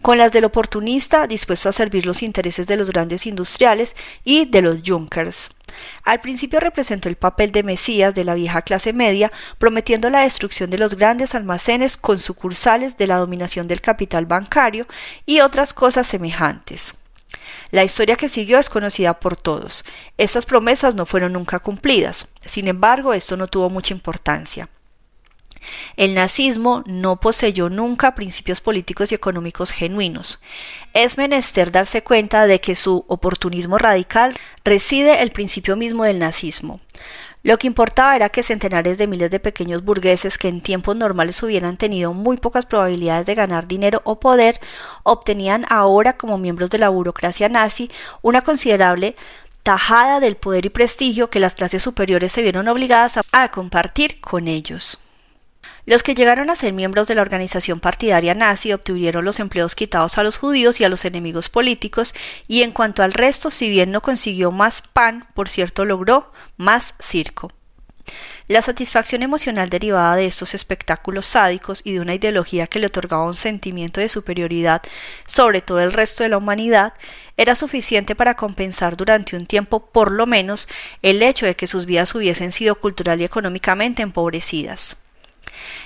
[0.00, 4.62] con las del oportunista dispuesto a servir los intereses de los grandes industriales y de
[4.62, 5.50] los Junkers.
[6.02, 10.70] Al principio representó el papel de Mesías de la vieja clase media, prometiendo la destrucción
[10.70, 14.86] de los grandes almacenes con sucursales de la dominación del capital bancario
[15.24, 17.01] y otras cosas semejantes.
[17.70, 19.84] La historia que siguió es conocida por todos.
[20.18, 22.28] Estas promesas no fueron nunca cumplidas.
[22.44, 24.68] Sin embargo, esto no tuvo mucha importancia.
[25.96, 30.40] El nazismo no poseyó nunca principios políticos y económicos genuinos.
[30.92, 34.34] Es menester darse cuenta de que su oportunismo radical
[34.64, 36.80] reside el principio mismo del nazismo.
[37.44, 41.42] Lo que importaba era que centenares de miles de pequeños burgueses que en tiempos normales
[41.42, 44.60] hubieran tenido muy pocas probabilidades de ganar dinero o poder,
[45.02, 47.90] obtenían ahora como miembros de la burocracia nazi
[48.22, 49.16] una considerable
[49.64, 54.46] tajada del poder y prestigio que las clases superiores se vieron obligadas a, compartir con
[54.46, 54.98] ellos.
[55.84, 60.16] Los que llegaron a ser miembros de la organización partidaria nazi obtuvieron los empleos quitados
[60.16, 62.14] a los judíos y a los enemigos políticos,
[62.46, 66.94] y en cuanto al resto, si bien no consiguió más pan, por cierto logró más
[67.00, 67.50] circo.
[68.46, 73.24] La satisfacción emocional derivada de estos espectáculos sádicos y de una ideología que le otorgaba
[73.24, 74.82] un sentimiento de superioridad
[75.26, 76.92] sobre todo el resto de la humanidad
[77.36, 80.68] era suficiente para compensar durante un tiempo por lo menos
[81.00, 84.98] el hecho de que sus vidas hubiesen sido cultural y económicamente empobrecidas.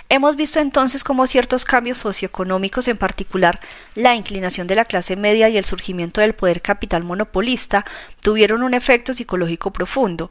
[0.08, 3.60] Hemos visto entonces cómo ciertos cambios socioeconómicos, en particular
[3.94, 7.84] la inclinación de la clase media y el surgimiento del poder capital monopolista,
[8.22, 10.30] tuvieron un efecto psicológico profundo.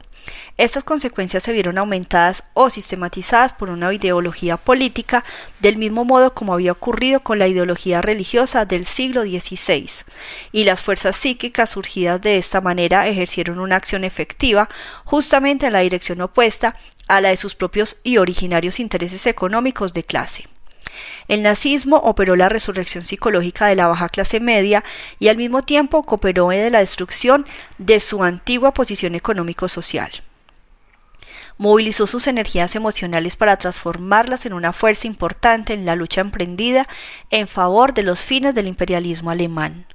[0.56, 5.24] Estas consecuencias se vieron aumentadas o sistematizadas por una ideología política,
[5.60, 9.88] del mismo modo como había ocurrido con la ideología religiosa del siglo XVI,
[10.52, 14.68] y las fuerzas psíquicas surgidas de esta manera ejercieron una acción efectiva
[15.04, 16.74] justamente en la dirección opuesta
[17.08, 19.35] a la de sus propios y originarios intereses económicos
[19.92, 20.48] de clase.
[21.28, 24.82] El nazismo operó la resurrección psicológica de la baja clase media
[25.18, 27.46] y al mismo tiempo cooperó en la destrucción
[27.78, 30.10] de su antigua posición económico-social.
[31.58, 36.86] Movilizó sus energías emocionales para transformarlas en una fuerza importante en la lucha emprendida
[37.30, 39.86] en favor de los fines del imperialismo alemán.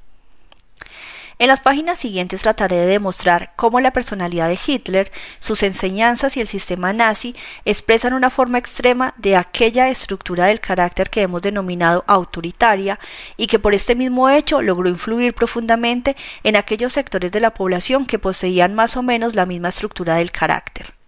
[1.41, 6.39] En las páginas siguientes trataré de demostrar cómo la personalidad de Hitler, sus enseñanzas y
[6.39, 12.03] el sistema nazi expresan una forma extrema de aquella estructura del carácter que hemos denominado
[12.05, 12.99] autoritaria
[13.37, 18.05] y que por este mismo hecho logró influir profundamente en aquellos sectores de la población
[18.05, 21.00] que poseían más o menos la misma estructura del carácter.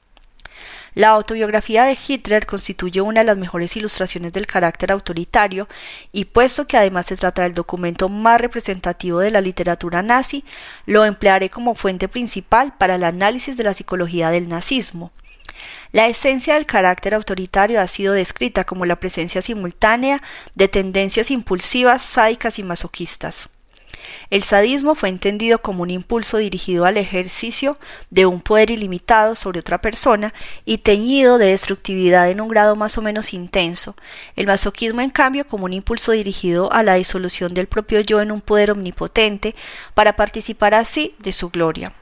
[0.95, 5.67] La autobiografía de Hitler constituye una de las mejores ilustraciones del carácter autoritario
[6.11, 10.43] y puesto que además se trata del documento más representativo de la literatura nazi,
[10.85, 15.11] lo emplearé como fuente principal para el análisis de la psicología del nazismo.
[15.91, 20.21] La esencia del carácter autoritario ha sido descrita como la presencia simultánea
[20.55, 23.52] de tendencias impulsivas, sádicas y masoquistas.
[24.29, 27.77] El sadismo fue entendido como un impulso dirigido al ejercicio
[28.09, 30.33] de un poder ilimitado sobre otra persona
[30.65, 33.95] y teñido de destructividad en un grado más o menos intenso.
[34.35, 38.31] El masoquismo, en cambio, como un impulso dirigido a la disolución del propio yo en
[38.31, 39.55] un poder omnipotente
[39.93, 41.93] para participar así de su gloria.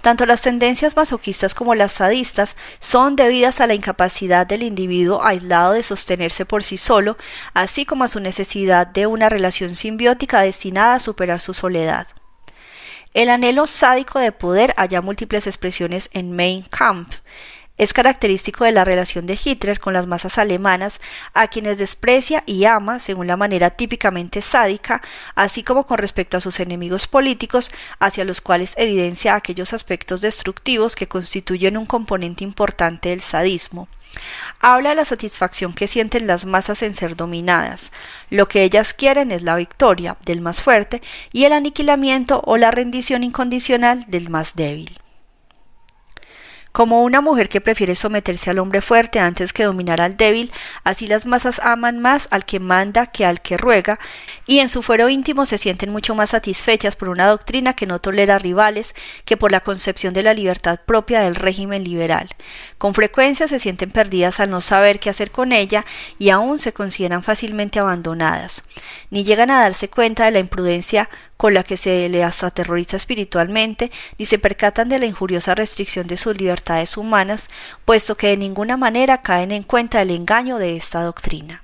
[0.00, 5.72] Tanto las tendencias masoquistas como las sadistas son debidas a la incapacidad del individuo aislado
[5.72, 7.16] de sostenerse por sí solo,
[7.54, 12.06] así como a su necesidad de una relación simbiótica destinada a superar su soledad.
[13.14, 17.20] El anhelo sádico de poder halla múltiples expresiones en Mein Kampf,
[17.76, 21.00] es característico de la relación de Hitler con las masas alemanas,
[21.32, 25.02] a quienes desprecia y ama según la manera típicamente sádica,
[25.34, 30.94] así como con respecto a sus enemigos políticos, hacia los cuales evidencia aquellos aspectos destructivos
[30.94, 33.88] que constituyen un componente importante del sadismo.
[34.60, 37.90] Habla de la satisfacción que sienten las masas en ser dominadas.
[38.30, 42.70] Lo que ellas quieren es la victoria del más fuerte y el aniquilamiento o la
[42.70, 45.03] rendición incondicional del más débil
[46.74, 50.50] como una mujer que prefiere someterse al hombre fuerte antes que dominar al débil,
[50.82, 54.00] así las masas aman más al que manda que al que ruega,
[54.44, 58.00] y en su fuero íntimo se sienten mucho más satisfechas por una doctrina que no
[58.00, 62.28] tolera rivales que por la concepción de la libertad propia del régimen liberal.
[62.76, 65.86] Con frecuencia se sienten perdidas al no saber qué hacer con ella
[66.18, 68.64] y aún se consideran fácilmente abandonadas.
[69.10, 73.90] Ni llegan a darse cuenta de la imprudencia con la que se les aterroriza espiritualmente,
[74.18, 77.50] ni se percatan de la injuriosa restricción de sus libertades humanas,
[77.84, 81.63] puesto que de ninguna manera caen en cuenta del engaño de esta doctrina.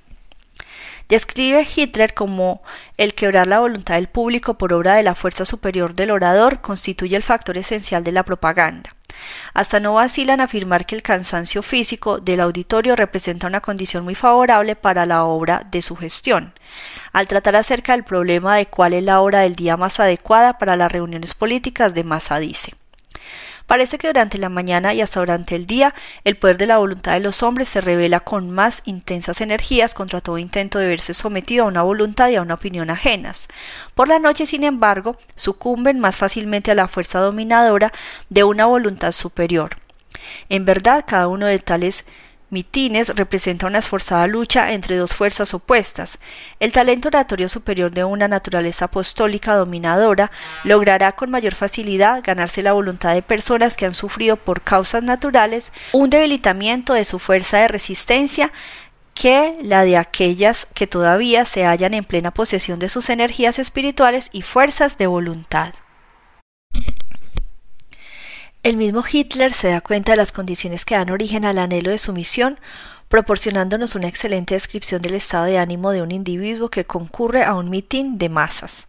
[1.11, 2.63] Describe Hitler como
[2.95, 7.17] el quebrar la voluntad del público por obra de la fuerza superior del orador constituye
[7.17, 8.95] el factor esencial de la propaganda.
[9.53, 14.77] Hasta no vacilan afirmar que el cansancio físico del auditorio representa una condición muy favorable
[14.77, 16.53] para la obra de su gestión.
[17.11, 20.77] Al tratar acerca del problema de cuál es la hora del día más adecuada para
[20.77, 22.71] las reuniones políticas de masa dice
[23.67, 25.93] Parece que durante la mañana y hasta durante el día
[26.23, 30.21] el poder de la voluntad de los hombres se revela con más intensas energías contra
[30.21, 33.47] todo intento de verse sometido a una voluntad y a una opinión ajenas.
[33.95, 37.91] Por la noche, sin embargo, sucumben más fácilmente a la fuerza dominadora
[38.29, 39.77] de una voluntad superior.
[40.49, 42.05] En verdad, cada uno de tales
[42.51, 46.19] mitines representa una esforzada lucha entre dos fuerzas opuestas.
[46.59, 50.29] El talento oratorio superior de una naturaleza apostólica dominadora
[50.63, 55.71] logrará con mayor facilidad ganarse la voluntad de personas que han sufrido por causas naturales
[55.93, 58.51] un debilitamiento de su fuerza de resistencia
[59.13, 64.29] que la de aquellas que todavía se hallan en plena posesión de sus energías espirituales
[64.33, 65.73] y fuerzas de voluntad.
[68.63, 71.97] El mismo Hitler se da cuenta de las condiciones que dan origen al anhelo de
[71.97, 72.59] sumisión,
[73.09, 77.71] proporcionándonos una excelente descripción del estado de ánimo de un individuo que concurre a un
[77.71, 78.87] mitin de masas.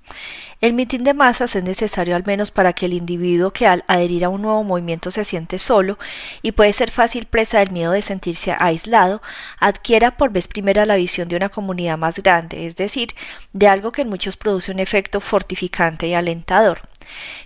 [0.60, 4.26] El mitin de masas es necesario al menos para que el individuo que al adherir
[4.26, 5.98] a un nuevo movimiento se siente solo
[6.42, 9.22] y puede ser fácil presa del miedo de sentirse aislado,
[9.58, 13.14] adquiera por vez primera la visión de una comunidad más grande, es decir,
[13.54, 16.91] de algo que en muchos produce un efecto fortificante y alentador.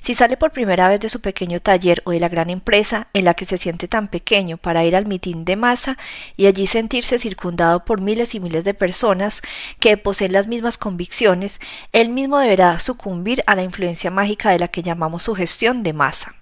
[0.00, 3.24] Si sale por primera vez de su pequeño taller o de la gran empresa en
[3.24, 5.98] la que se siente tan pequeño para ir al mitin de masa
[6.36, 9.42] y allí sentirse circundado por miles y miles de personas
[9.80, 11.60] que poseen las mismas convicciones,
[11.92, 16.34] él mismo deberá sucumbir a la influencia mágica de la que llamamos sugestión de masa.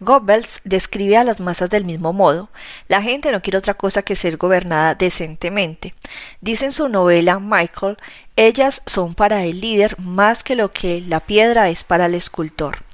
[0.00, 2.50] Goebbels describe a las masas del mismo modo.
[2.88, 5.94] La gente no quiere otra cosa que ser gobernada decentemente.
[6.40, 7.96] Dice en su novela Michael,
[8.36, 12.84] ellas son para el líder más que lo que la piedra es para el escultor.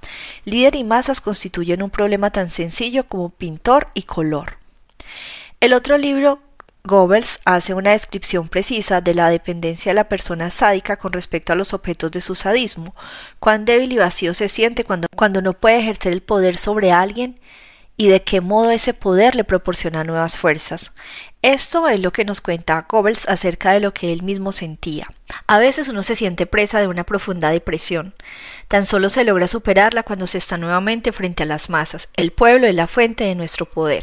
[0.45, 4.59] Líder y masas constituyen un problema tan sencillo como pintor y color.
[5.61, 6.41] El otro libro
[6.85, 11.57] Goebbels hace una descripción precisa de la dependencia de la persona sádica con respecto a
[11.57, 12.97] los objetos de su sadismo,
[13.39, 17.39] cuán débil y vacío se siente cuando, cuando no puede ejercer el poder sobre alguien
[18.03, 20.93] y de qué modo ese poder le proporciona nuevas fuerzas.
[21.41, 25.07] Esto es lo que nos cuenta Goebbels acerca de lo que él mismo sentía.
[25.47, 28.13] A veces uno se siente presa de una profunda depresión.
[28.67, 32.09] Tan solo se logra superarla cuando se está nuevamente frente a las masas.
[32.17, 34.03] El pueblo es la fuente de nuestro poder.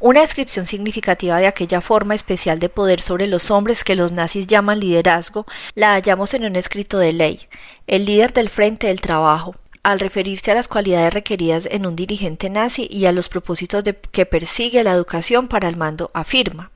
[0.00, 4.48] Una descripción significativa de aquella forma especial de poder sobre los hombres que los nazis
[4.48, 7.46] llaman liderazgo la hallamos en un escrito de ley,
[7.86, 12.50] el líder del Frente del Trabajo, al referirse a las cualidades requeridas en un dirigente
[12.50, 16.70] nazi y a los propósitos de que persigue la educación para el mando, afirma.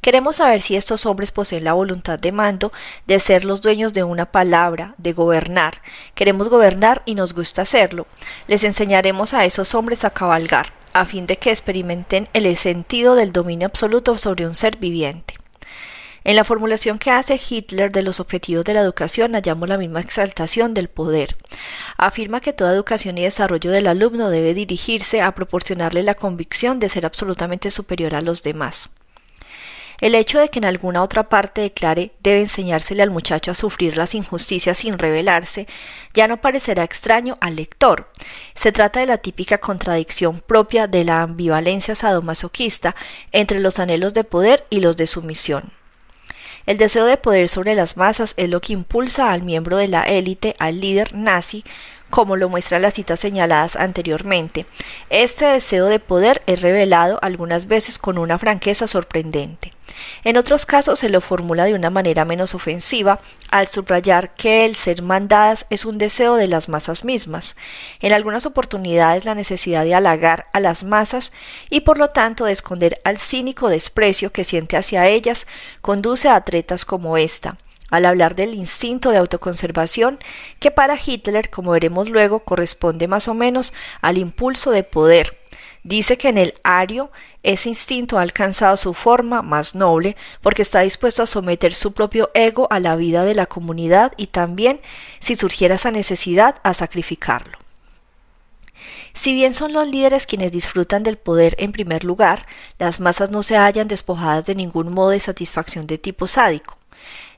[0.00, 2.72] Queremos saber si estos hombres poseen la voluntad de mando,
[3.06, 5.80] de ser los dueños de una palabra, de gobernar.
[6.14, 8.06] Queremos gobernar y nos gusta hacerlo.
[8.46, 13.32] Les enseñaremos a esos hombres a cabalgar, a fin de que experimenten el sentido del
[13.32, 15.36] dominio absoluto sobre un ser viviente.
[16.24, 20.00] En la formulación que hace Hitler de los objetivos de la educación hallamos la misma
[20.00, 21.36] exaltación del poder.
[21.98, 26.88] Afirma que toda educación y desarrollo del alumno debe dirigirse a proporcionarle la convicción de
[26.88, 28.96] ser absolutamente superior a los demás.
[30.00, 33.98] El hecho de que en alguna otra parte declare debe enseñársele al muchacho a sufrir
[33.98, 35.66] las injusticias sin rebelarse,
[36.14, 38.10] ya no parecerá extraño al lector.
[38.54, 42.96] Se trata de la típica contradicción propia de la ambivalencia sadomasoquista
[43.30, 45.83] entre los anhelos de poder y los de sumisión.
[46.66, 50.02] El deseo de poder sobre las masas es lo que impulsa al miembro de la
[50.04, 51.62] élite, al líder nazi,
[52.14, 54.66] como lo muestran las citas señaladas anteriormente.
[55.10, 59.72] Este deseo de poder es revelado algunas veces con una franqueza sorprendente.
[60.22, 63.18] En otros casos se lo formula de una manera menos ofensiva
[63.50, 67.56] al subrayar que el ser mandadas es un deseo de las masas mismas,
[67.98, 71.32] en algunas oportunidades la necesidad de halagar a las masas
[71.68, 75.48] y por lo tanto de esconder al cínico desprecio que siente hacia ellas
[75.80, 77.56] conduce a tretas como esta,
[77.90, 80.18] al hablar del instinto de autoconservación
[80.58, 85.36] que para Hitler, como veremos luego, corresponde más o menos al impulso de poder,
[85.84, 87.10] Dice que en el ario
[87.42, 92.30] ese instinto ha alcanzado su forma más noble porque está dispuesto a someter su propio
[92.32, 94.80] ego a la vida de la comunidad y también,
[95.20, 97.58] si surgiera esa necesidad, a sacrificarlo.
[99.12, 102.46] Si bien son los líderes quienes disfrutan del poder en primer lugar,
[102.78, 106.78] las masas no se hallan despojadas de ningún modo de satisfacción de tipo sádico.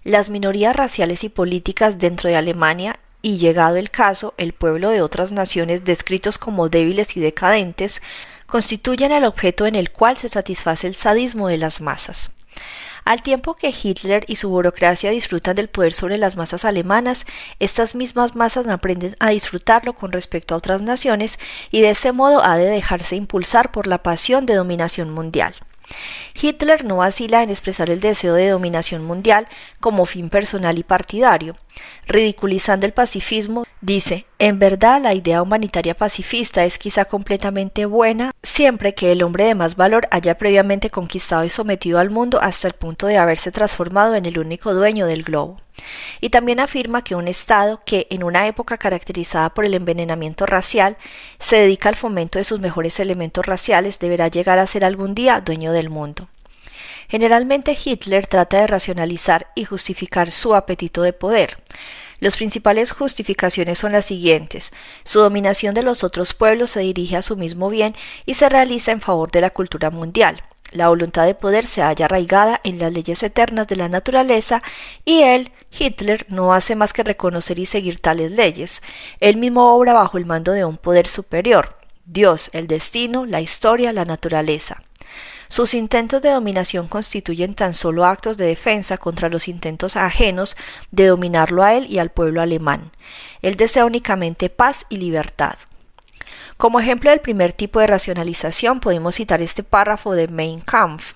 [0.06, 5.02] Las minorías raciales y políticas dentro de Alemania y llegado el caso, el pueblo de
[5.02, 8.02] otras naciones descritos como débiles y decadentes
[8.46, 12.36] constituyen el objeto en el cual se satisface el sadismo de las masas.
[13.04, 17.26] Al tiempo que Hitler y su burocracia disfrutan del poder sobre las masas alemanas,
[17.58, 21.40] estas mismas masas aprenden a disfrutarlo con respecto a otras naciones
[21.72, 25.52] y de ese modo ha de dejarse impulsar por la pasión de dominación mundial.
[26.40, 29.48] Hitler no vacila en expresar el deseo de dominación mundial
[29.80, 31.56] como fin personal y partidario.
[32.06, 38.94] Ridiculizando el pacifismo, dice, en verdad la idea humanitaria pacifista es quizá completamente buena siempre
[38.94, 42.74] que el hombre de más valor haya previamente conquistado y sometido al mundo hasta el
[42.74, 45.56] punto de haberse transformado en el único dueño del globo.
[46.20, 50.96] Y también afirma que un Estado que, en una época caracterizada por el envenenamiento racial,
[51.38, 55.40] se dedica al fomento de sus mejores elementos raciales, deberá llegar a ser algún día
[55.40, 56.28] dueño del mundo.
[57.08, 61.56] Generalmente Hitler trata de racionalizar y justificar su apetito de poder.
[62.18, 64.72] Las principales justificaciones son las siguientes.
[65.04, 68.92] Su dominación de los otros pueblos se dirige a su mismo bien y se realiza
[68.92, 70.42] en favor de la cultura mundial.
[70.72, 74.62] La voluntad de poder se halla arraigada en las leyes eternas de la naturaleza
[75.04, 78.82] y él, Hitler, no hace más que reconocer y seguir tales leyes.
[79.20, 83.92] Él mismo obra bajo el mando de un poder superior, Dios, el destino, la historia,
[83.92, 84.82] la naturaleza.
[85.48, 90.56] Sus intentos de dominación constituyen tan solo actos de defensa contra los intentos ajenos
[90.90, 92.90] de dominarlo a él y al pueblo alemán.
[93.42, 95.56] Él desea únicamente paz y libertad.
[96.56, 101.12] Como ejemplo del primer tipo de racionalización podemos citar este párrafo de Mein Kampf.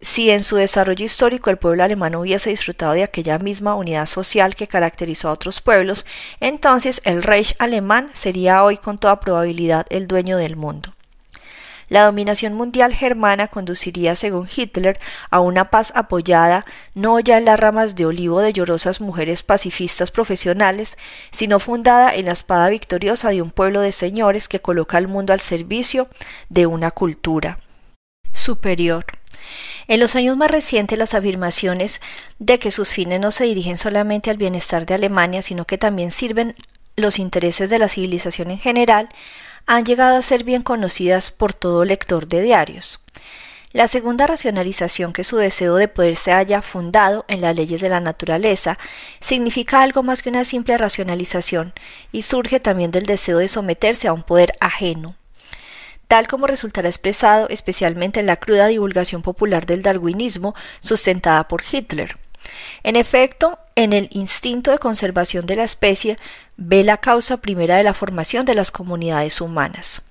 [0.00, 4.54] Si en su desarrollo histórico el pueblo alemán hubiese disfrutado de aquella misma unidad social
[4.54, 6.06] que caracterizó a otros pueblos,
[6.40, 10.94] entonces el Reich alemán sería hoy con toda probabilidad el dueño del mundo.
[11.92, 16.64] La dominación mundial germana conduciría, según Hitler, a una paz apoyada
[16.94, 20.96] no ya en las ramas de olivo de llorosas mujeres pacifistas profesionales,
[21.32, 25.34] sino fundada en la espada victoriosa de un pueblo de señores que coloca al mundo
[25.34, 26.08] al servicio
[26.48, 27.58] de una cultura
[28.32, 29.04] superior.
[29.86, 32.00] En los años más recientes las afirmaciones
[32.38, 36.10] de que sus fines no se dirigen solamente al bienestar de Alemania, sino que también
[36.10, 36.54] sirven
[36.96, 39.10] los intereses de la civilización en general,
[39.66, 43.00] han llegado a ser bien conocidas por todo lector de diarios.
[43.72, 47.88] La segunda racionalización que su deseo de poder se haya fundado en las leyes de
[47.88, 48.78] la naturaleza
[49.20, 51.72] significa algo más que una simple racionalización
[52.12, 55.16] y surge también del deseo de someterse a un poder ajeno,
[56.06, 62.18] tal como resultará expresado especialmente en la cruda divulgación popular del darwinismo sustentada por Hitler.
[62.82, 66.16] En efecto, en el instinto de conservación de la especie
[66.56, 70.02] ve la causa primera de la formación de las comunidades humanas.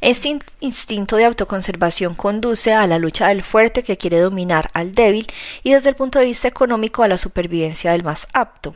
[0.00, 5.26] Este instinto de autoconservación conduce a la lucha del fuerte que quiere dominar al débil
[5.62, 8.74] y desde el punto de vista económico a la supervivencia del más apto.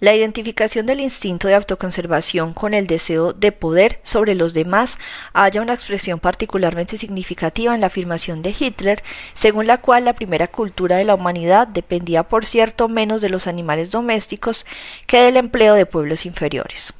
[0.00, 4.96] La identificación del instinto de autoconservación con el deseo de poder sobre los demás
[5.34, 9.02] halla una expresión particularmente significativa en la afirmación de Hitler,
[9.34, 13.46] según la cual la primera cultura de la humanidad dependía, por cierto, menos de los
[13.46, 14.64] animales domésticos
[15.06, 16.94] que del empleo de pueblos inferiores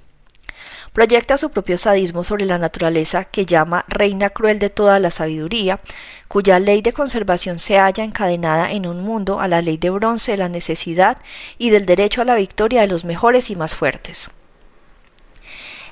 [0.93, 5.81] proyecta su propio sadismo sobre la naturaleza que llama reina cruel de toda la sabiduría,
[6.29, 10.33] cuya ley de conservación se halla encadenada en un mundo a la ley de bronce
[10.33, 11.19] de la necesidad
[11.59, 14.33] y del derecho a la victoria de los mejores y más fuertes.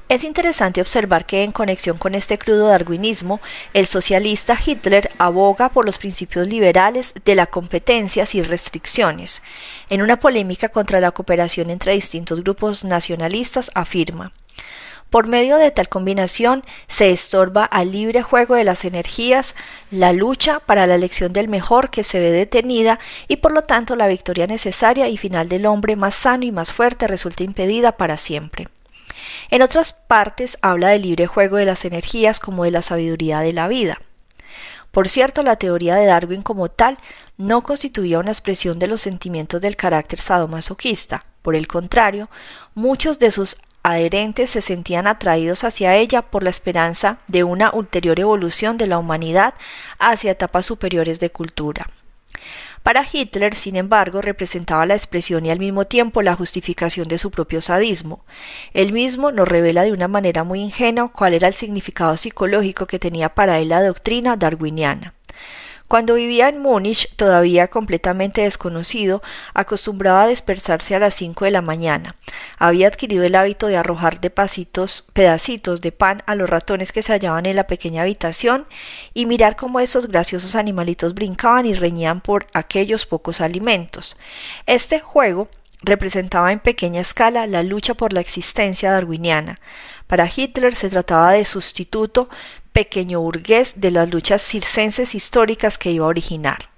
[0.08, 3.42] Es interesante observar que en conexión con este crudo darwinismo,
[3.74, 9.42] el socialista Hitler aboga por los principios liberales de la competencia sin restricciones.
[9.90, 14.32] En una polémica contra la cooperación entre distintos grupos nacionalistas afirma
[15.10, 19.54] por medio de tal combinación se estorba al libre juego de las energías
[19.90, 23.96] la lucha para la elección del mejor que se ve detenida y por lo tanto
[23.96, 28.16] la victoria necesaria y final del hombre más sano y más fuerte resulta impedida para
[28.16, 28.68] siempre.
[29.50, 33.52] En otras partes habla del libre juego de las energías como de la sabiduría de
[33.52, 33.98] la vida.
[34.90, 36.98] Por cierto, la teoría de Darwin como tal
[37.36, 41.24] no constituía una expresión de los sentimientos del carácter sadomasoquista.
[41.42, 42.28] Por el contrario,
[42.74, 48.18] muchos de sus adherentes se sentían atraídos hacia ella por la esperanza de una ulterior
[48.20, 49.54] evolución de la humanidad
[49.98, 51.86] hacia etapas superiores de cultura.
[52.82, 57.30] Para Hitler, sin embargo, representaba la expresión y al mismo tiempo la justificación de su
[57.30, 58.24] propio sadismo.
[58.72, 62.98] Él mismo nos revela de una manera muy ingenua cuál era el significado psicológico que
[62.98, 65.17] tenía para él la doctrina darwiniana.
[65.88, 69.22] Cuando vivía en Múnich, todavía completamente desconocido,
[69.54, 72.14] acostumbraba a dispersarse a las cinco de la mañana.
[72.58, 77.46] Había adquirido el hábito de arrojar pedacitos de pan a los ratones que se hallaban
[77.46, 78.66] en la pequeña habitación
[79.14, 84.18] y mirar cómo esos graciosos animalitos brincaban y reñían por aquellos pocos alimentos.
[84.66, 85.48] Este juego
[85.80, 89.58] representaba en pequeña escala la lucha por la existencia darwiniana.
[90.06, 92.28] Para Hitler se trataba de sustituto
[92.78, 96.68] pequeño burgués de las luchas circenses históricas que iba a originar.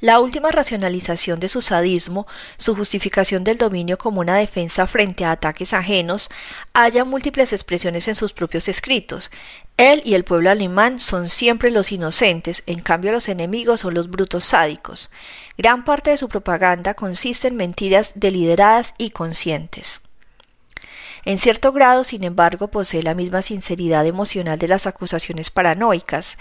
[0.00, 2.26] La última racionalización de su sadismo,
[2.58, 6.28] su justificación del dominio como una defensa frente a ataques ajenos,
[6.74, 9.30] halla múltiples expresiones en sus propios escritos.
[9.78, 14.10] Él y el pueblo alemán son siempre los inocentes, en cambio los enemigos son los
[14.10, 15.10] brutos sádicos.
[15.56, 20.02] Gran parte de su propaganda consiste en mentiras deliberadas y conscientes.
[21.28, 26.38] En cierto grado, sin embargo, posee la misma sinceridad emocional de las acusaciones paranoicas.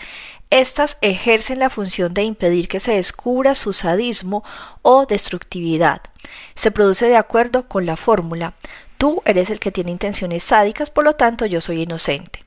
[0.49, 4.45] Estas ejercen la función de impedir que se descubra su sadismo
[4.83, 5.99] o destructividad.
[6.55, 8.53] Se produce de acuerdo con la fórmula
[8.97, 12.45] Tú eres el que tiene intenciones sádicas, por lo tanto yo soy inocente.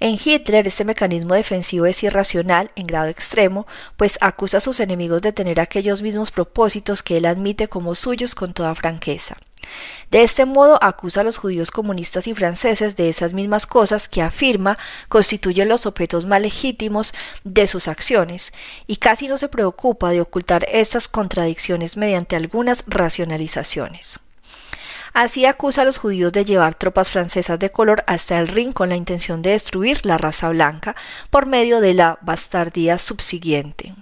[0.00, 5.22] En Hitler este mecanismo defensivo es irracional en grado extremo, pues acusa a sus enemigos
[5.22, 9.36] de tener aquellos mismos propósitos que él admite como suyos con toda franqueza.
[10.10, 14.20] De este modo acusa a los judíos comunistas y franceses de esas mismas cosas que
[14.20, 14.76] afirma
[15.08, 18.52] constituyen los objetos más legítimos de sus acciones,
[18.86, 24.20] y casi no se preocupa de ocultar estas contradicciones mediante algunas racionalizaciones.
[25.14, 28.88] Así acusa a los judíos de llevar tropas francesas de color hasta el Rin con
[28.88, 30.96] la intención de destruir la raza blanca
[31.30, 33.94] por medio de la bastardía subsiguiente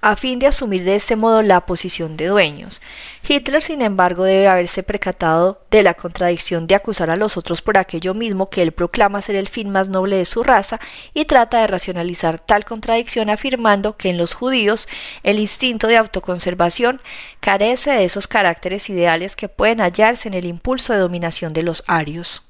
[0.00, 2.80] a fin de asumir de este modo la posición de dueños.
[3.26, 7.78] Hitler, sin embargo, debe haberse percatado de la contradicción de acusar a los otros por
[7.78, 10.80] aquello mismo que él proclama ser el fin más noble de su raza
[11.14, 14.88] y trata de racionalizar tal contradicción afirmando que en los judíos
[15.22, 17.00] el instinto de autoconservación
[17.40, 21.84] carece de esos caracteres ideales que pueden hallarse en el impulso de dominación de los
[21.86, 22.49] arios.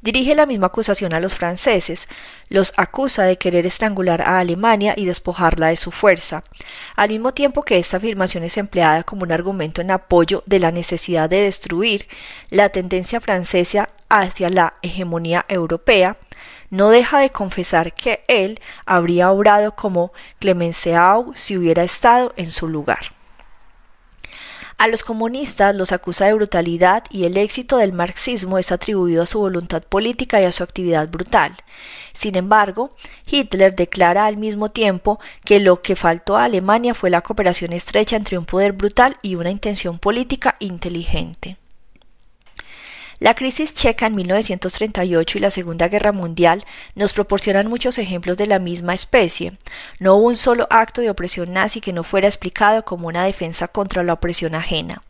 [0.00, 2.08] Dirige la misma acusación a los franceses,
[2.48, 6.44] los acusa de querer estrangular a Alemania y despojarla de su fuerza,
[6.94, 10.70] al mismo tiempo que esta afirmación es empleada como un argumento en apoyo de la
[10.70, 12.06] necesidad de destruir
[12.50, 16.16] la tendencia francesa hacia la hegemonía europea,
[16.70, 22.68] no deja de confesar que él habría obrado como Clemenceau si hubiera estado en su
[22.68, 23.17] lugar.
[24.78, 29.26] A los comunistas los acusa de brutalidad y el éxito del marxismo es atribuido a
[29.26, 31.52] su voluntad política y a su actividad brutal.
[32.12, 32.90] Sin embargo,
[33.28, 38.14] Hitler declara al mismo tiempo que lo que faltó a Alemania fue la cooperación estrecha
[38.14, 41.56] entre un poder brutal y una intención política inteligente.
[43.20, 46.64] La crisis checa en 1938 y la Segunda Guerra Mundial
[46.94, 49.58] nos proporcionan muchos ejemplos de la misma especie.
[49.98, 53.66] No hubo un solo acto de opresión nazi que no fuera explicado como una defensa
[53.66, 55.02] contra la opresión ajena.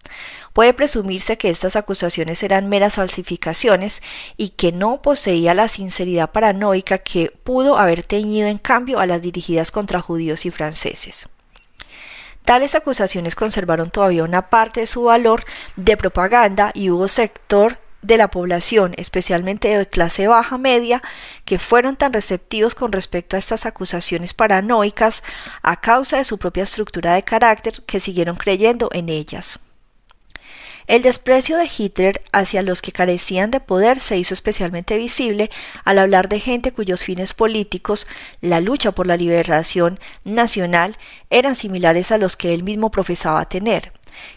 [0.55, 4.03] Puede presumirse que estas acusaciones eran meras falsificaciones
[4.39, 9.21] y que no poseía la sinceridad paranoica que pudo haber teñido en cambio a las
[9.21, 11.29] dirigidas contra judíos y franceses.
[12.47, 15.45] Tales acusaciones conservaron todavía una parte de su valor
[15.77, 21.03] de propaganda y hubo sector de la población, especialmente de clase baja media,
[21.45, 25.23] que fueron tan receptivos con respecto a estas acusaciones paranoicas
[25.63, 29.61] a causa de su propia estructura de carácter que siguieron creyendo en ellas.
[30.89, 35.51] El desprecio de Hitler hacia los que carecían de poder se hizo especialmente visible
[35.85, 38.07] al hablar de gente cuyos fines políticos,
[38.41, 40.97] la lucha por la liberación nacional,
[41.29, 43.93] eran similares a los que él mismo profesaba tener.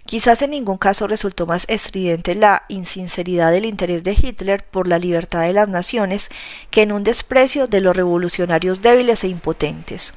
[0.05, 4.99] Quizás en ningún caso resultó más estridente la insinceridad del interés de Hitler por la
[4.99, 6.29] libertad de las naciones
[6.69, 10.13] que en un desprecio de los revolucionarios débiles e impotentes.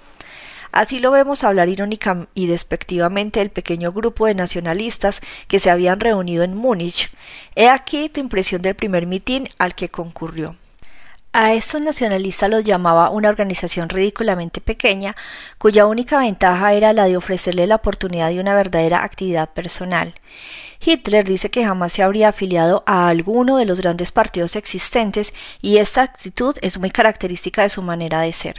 [0.75, 6.01] Así lo vemos hablar irónica y despectivamente del pequeño grupo de nacionalistas que se habían
[6.01, 7.11] reunido en Múnich.
[7.55, 10.57] He aquí tu impresión del primer mitin al que concurrió.
[11.37, 15.17] A estos nacionalistas los llamaba una organización ridículamente pequeña,
[15.59, 20.15] cuya única ventaja era la de ofrecerle la oportunidad de una verdadera actividad personal.
[20.79, 25.79] Hitler dice que jamás se habría afiliado a alguno de los grandes partidos existentes y
[25.79, 28.55] esta actitud es muy característica de su manera de ser.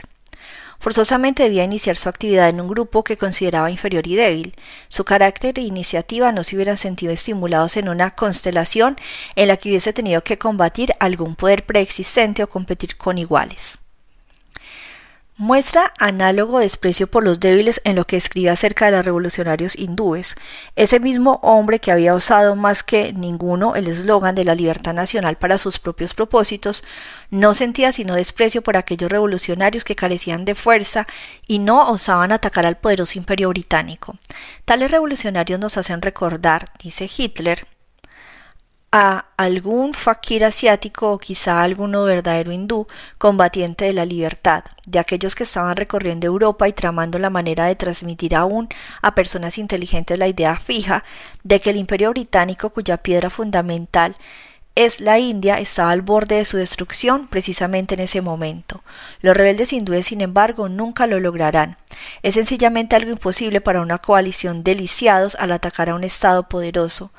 [0.78, 4.54] Forzosamente debía iniciar su actividad en un grupo que consideraba inferior y débil.
[4.88, 8.96] Su carácter e iniciativa no se hubieran sentido estimulados en una constelación
[9.34, 13.85] en la que hubiese tenido que combatir algún poder preexistente o competir con iguales.
[15.38, 20.34] Muestra análogo desprecio por los débiles en lo que escribe acerca de los revolucionarios hindúes,
[20.76, 25.36] ese mismo hombre que había usado más que ninguno el eslogan de la libertad nacional
[25.36, 26.84] para sus propios propósitos,
[27.30, 31.06] no sentía sino desprecio por aquellos revolucionarios que carecían de fuerza
[31.46, 34.16] y no osaban atacar al poderoso imperio británico.
[34.64, 37.66] Tales revolucionarios nos hacen recordar, dice Hitler,
[38.92, 42.86] a algún fakir asiático o quizá alguno verdadero hindú
[43.18, 47.74] combatiente de la libertad, de aquellos que estaban recorriendo Europa y tramando la manera de
[47.74, 48.68] transmitir aún
[49.02, 51.04] a personas inteligentes la idea fija
[51.42, 54.16] de que el imperio británico cuya piedra fundamental
[54.76, 58.84] es la India estaba al borde de su destrucción precisamente en ese momento.
[59.22, 61.78] Los rebeldes hindúes, sin embargo, nunca lo lograrán.
[62.22, 67.10] Es sencillamente algo imposible para una coalición de lisiados al atacar a un Estado poderoso.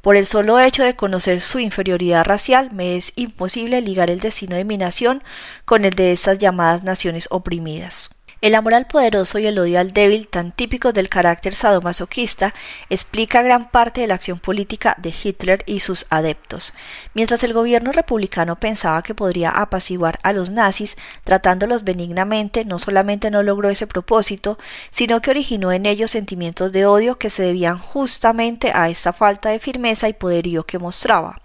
[0.00, 4.56] Por el solo hecho de conocer su inferioridad racial, me es imposible ligar el destino
[4.56, 5.22] de mi nación
[5.64, 8.17] con el de estas llamadas naciones oprimidas.
[8.40, 12.54] El amor al poderoso y el odio al débil, tan típicos del carácter sadomasoquista,
[12.88, 16.72] explica gran parte de la acción política de Hitler y sus adeptos.
[17.14, 23.32] Mientras el gobierno republicano pensaba que podría apaciguar a los nazis tratándolos benignamente, no solamente
[23.32, 24.56] no logró ese propósito,
[24.90, 29.48] sino que originó en ellos sentimientos de odio que se debían justamente a esta falta
[29.48, 31.40] de firmeza y poderío que mostraba.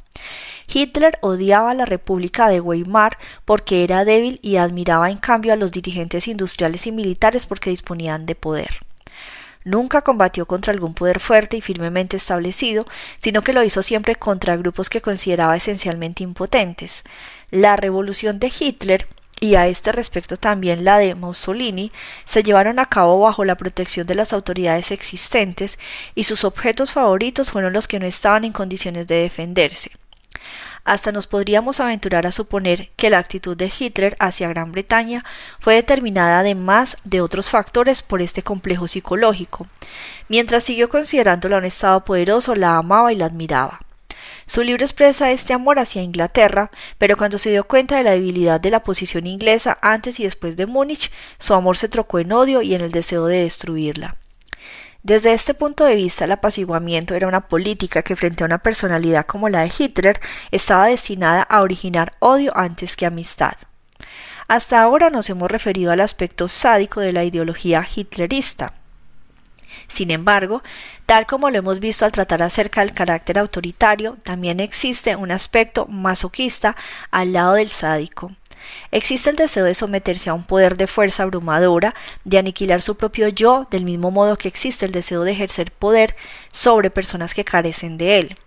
[0.68, 5.58] Hitler odiaba a la República de Weimar porque era débil y admiraba en cambio a
[5.58, 8.86] los dirigentes industriales y militares porque disponían de poder.
[9.66, 12.86] Nunca combatió contra algún poder fuerte y firmemente establecido,
[13.20, 17.06] sino que lo hizo siempre contra grupos que consideraba esencialmente impotentes.
[17.50, 19.08] La revolución de Hitler
[19.44, 21.92] y a este respecto también la de Mussolini,
[22.24, 25.80] se llevaron a cabo bajo la protección de las autoridades existentes
[26.16, 29.92] y sus objetos favoritos fueron los que no estaban en condiciones de defenderse.
[30.86, 35.24] Hasta nos podríamos aventurar a suponer que la actitud de Hitler hacia Gran Bretaña
[35.60, 39.68] fue determinada además de otros factores por este complejo psicológico.
[40.28, 43.80] Mientras siguió considerándola un Estado poderoso, la amaba y la admiraba.
[44.46, 48.60] Su libro expresa este amor hacia Inglaterra, pero cuando se dio cuenta de la debilidad
[48.60, 52.62] de la posición inglesa antes y después de Múnich, su amor se trocó en odio
[52.62, 54.18] y en el deseo de destruirla.
[55.04, 59.26] Desde este punto de vista, el apaciguamiento era una política que frente a una personalidad
[59.26, 63.56] como la de Hitler estaba destinada a originar odio antes que amistad.
[64.48, 68.74] Hasta ahora nos hemos referido al aspecto sádico de la ideología hitlerista.
[69.90, 70.64] Sin embargo,
[71.06, 75.86] tal como lo hemos visto al tratar acerca del carácter autoritario, también existe un aspecto
[75.88, 76.78] masoquista
[77.12, 78.32] al lado del sádico.
[78.92, 83.28] Existe el deseo de someterse a un poder de fuerza abrumadora, de aniquilar su propio
[83.28, 86.16] yo, del mismo modo que existe el deseo de ejercer poder
[86.52, 88.38] sobre personas que carecen de él.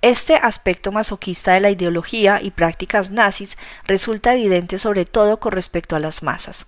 [0.00, 5.96] Este aspecto masoquista de la ideología y prácticas nazis resulta evidente sobre todo con respecto
[5.96, 6.66] a las masas.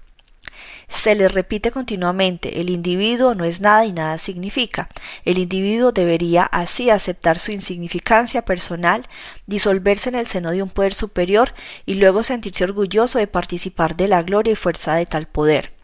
[0.91, 4.89] Se les repite continuamente, el individuo no es nada y nada significa.
[5.25, 9.07] El individuo debería así aceptar su insignificancia personal,
[9.47, 11.55] disolverse en el seno de un poder superior
[11.87, 15.80] y luego sentirse orgulloso de participar de la gloria y fuerza de tal poder.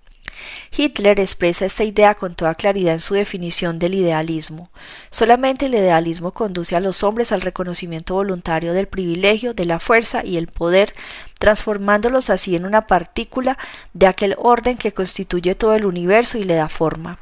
[0.77, 4.71] Hitler expresa esta idea con toda claridad en su definición del idealismo.
[5.11, 10.25] Solamente el idealismo conduce a los hombres al reconocimiento voluntario del privilegio, de la fuerza
[10.25, 10.93] y el poder,
[11.39, 13.59] transformándolos así en una partícula
[13.95, 17.19] de aquel orden que constituye todo el universo y le da forma.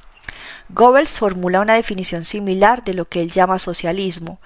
[0.71, 4.41] Goebbels formula una definición similar de lo que él llama socialismo.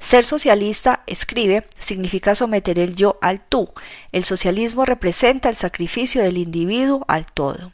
[0.00, 3.70] Ser socialista, escribe, significa someter el yo al tú.
[4.12, 7.72] El socialismo representa el sacrificio del individuo al todo.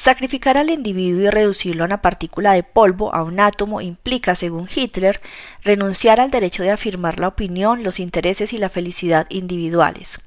[0.00, 4.66] Sacrificar al individuo y reducirlo a una partícula de polvo, a un átomo, implica, según
[4.74, 5.20] Hitler,
[5.62, 10.22] renunciar al derecho de afirmar la opinión, los intereses y la felicidad individuales.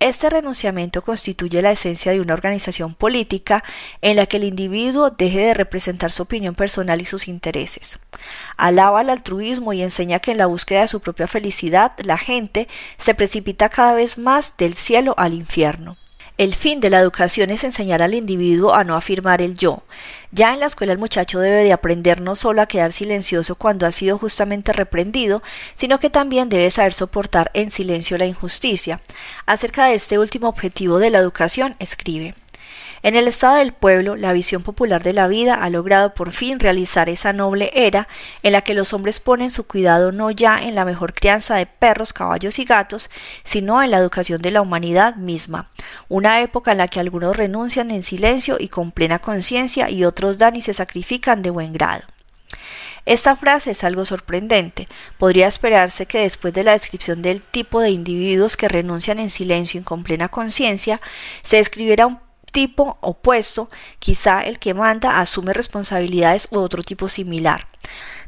[0.00, 3.62] Este renunciamiento constituye la esencia de una organización política
[4.02, 8.00] en la que el individuo deje de representar su opinión personal y sus intereses.
[8.56, 12.66] Alaba el altruismo y enseña que en la búsqueda de su propia felicidad la gente
[12.98, 15.96] se precipita cada vez más del cielo al infierno.
[16.38, 19.84] El fin de la educación es enseñar al individuo a no afirmar el yo.
[20.32, 23.86] Ya en la escuela el muchacho debe de aprender no solo a quedar silencioso cuando
[23.86, 25.42] ha sido justamente reprendido,
[25.74, 29.00] sino que también debe saber soportar en silencio la injusticia.
[29.46, 32.34] Acerca de este último objetivo de la educación, escribe.
[33.06, 36.58] En el estado del pueblo, la visión popular de la vida ha logrado por fin
[36.58, 38.08] realizar esa noble era
[38.42, 41.66] en la que los hombres ponen su cuidado no ya en la mejor crianza de
[41.66, 43.08] perros, caballos y gatos,
[43.44, 45.70] sino en la educación de la humanidad misma,
[46.08, 50.38] una época en la que algunos renuncian en silencio y con plena conciencia y otros
[50.38, 52.02] dan y se sacrifican de buen grado.
[53.04, 54.88] Esta frase es algo sorprendente.
[55.16, 59.80] Podría esperarse que después de la descripción del tipo de individuos que renuncian en silencio
[59.80, 61.00] y con plena conciencia,
[61.44, 62.25] se describiera un
[62.56, 67.66] tipo opuesto, quizá el que manda asume responsabilidades u otro tipo similar.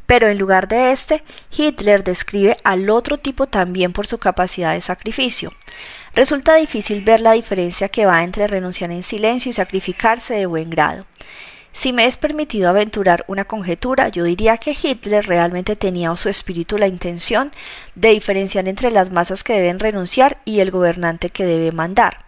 [0.05, 4.83] Pero en lugar de este, Hitler describe al otro tipo también por su capacidad de
[4.83, 5.55] sacrificio.
[6.15, 10.69] Resulta difícil ver la diferencia que va entre renunciar en silencio y sacrificarse de buen
[10.69, 11.07] grado.
[11.73, 16.29] Si me es permitido aventurar una conjetura, yo diría que Hitler realmente tenía en su
[16.29, 17.51] espíritu la intención
[17.95, 22.28] de diferenciar entre las masas que deben renunciar y el gobernante que debe mandar.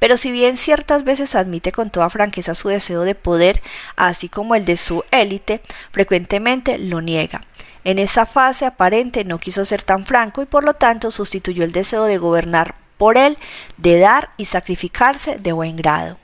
[0.00, 3.62] Pero si bien ciertas veces admite con toda franqueza su deseo de poder,
[3.94, 5.60] así como el de su élite,
[5.92, 7.42] frecuentemente lo niega.
[7.84, 11.72] En esa fase aparente no quiso ser tan franco y por lo tanto sustituyó el
[11.72, 13.38] deseo de gobernar por él,
[13.76, 16.18] de dar y sacrificarse de buen grado.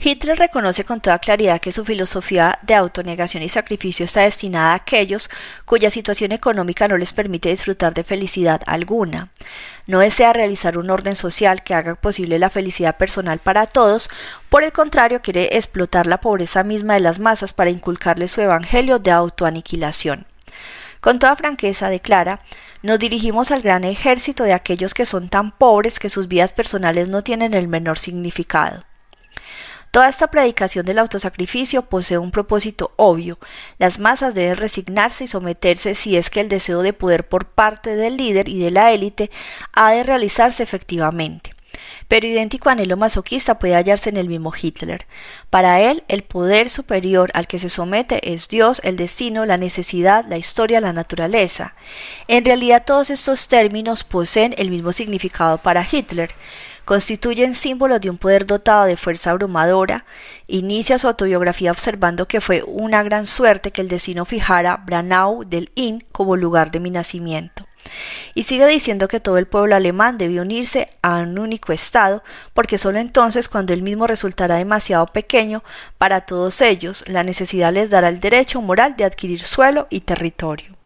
[0.00, 4.76] Hitler reconoce con toda claridad que su filosofía de autonegación y sacrificio está destinada a
[4.76, 5.28] aquellos
[5.64, 9.30] cuya situación económica no les permite disfrutar de felicidad alguna.
[9.88, 14.08] No desea realizar un orden social que haga posible la felicidad personal para todos,
[14.50, 19.00] por el contrario quiere explotar la pobreza misma de las masas para inculcarle su evangelio
[19.00, 20.26] de autoaniquilación.
[21.00, 22.40] Con toda franqueza declara,
[22.82, 27.08] nos dirigimos al gran ejército de aquellos que son tan pobres que sus vidas personales
[27.08, 28.87] no tienen el menor significado.
[29.90, 33.38] Toda esta predicación del autosacrificio posee un propósito obvio.
[33.78, 37.96] Las masas deben resignarse y someterse si es que el deseo de poder por parte
[37.96, 39.30] del líder y de la élite
[39.72, 41.54] ha de realizarse efectivamente.
[42.08, 45.06] Pero idéntico anhelo masoquista puede hallarse en el mismo Hitler.
[45.50, 50.24] Para él, el poder superior al que se somete es Dios, el destino, la necesidad,
[50.28, 51.74] la historia, la naturaleza.
[52.26, 56.30] En realidad todos estos términos poseen el mismo significado para Hitler
[56.88, 60.06] constituyen símbolos de un poder dotado de fuerza abrumadora,
[60.46, 65.70] inicia su autobiografía observando que fue una gran suerte que el destino fijara Branau del
[65.74, 67.66] Inn como lugar de mi nacimiento.
[68.34, 72.22] Y sigue diciendo que todo el pueblo alemán debió unirse a un único Estado,
[72.54, 75.62] porque sólo entonces, cuando él mismo resultará demasiado pequeño
[75.98, 80.77] para todos ellos, la necesidad les dará el derecho moral de adquirir suelo y territorio.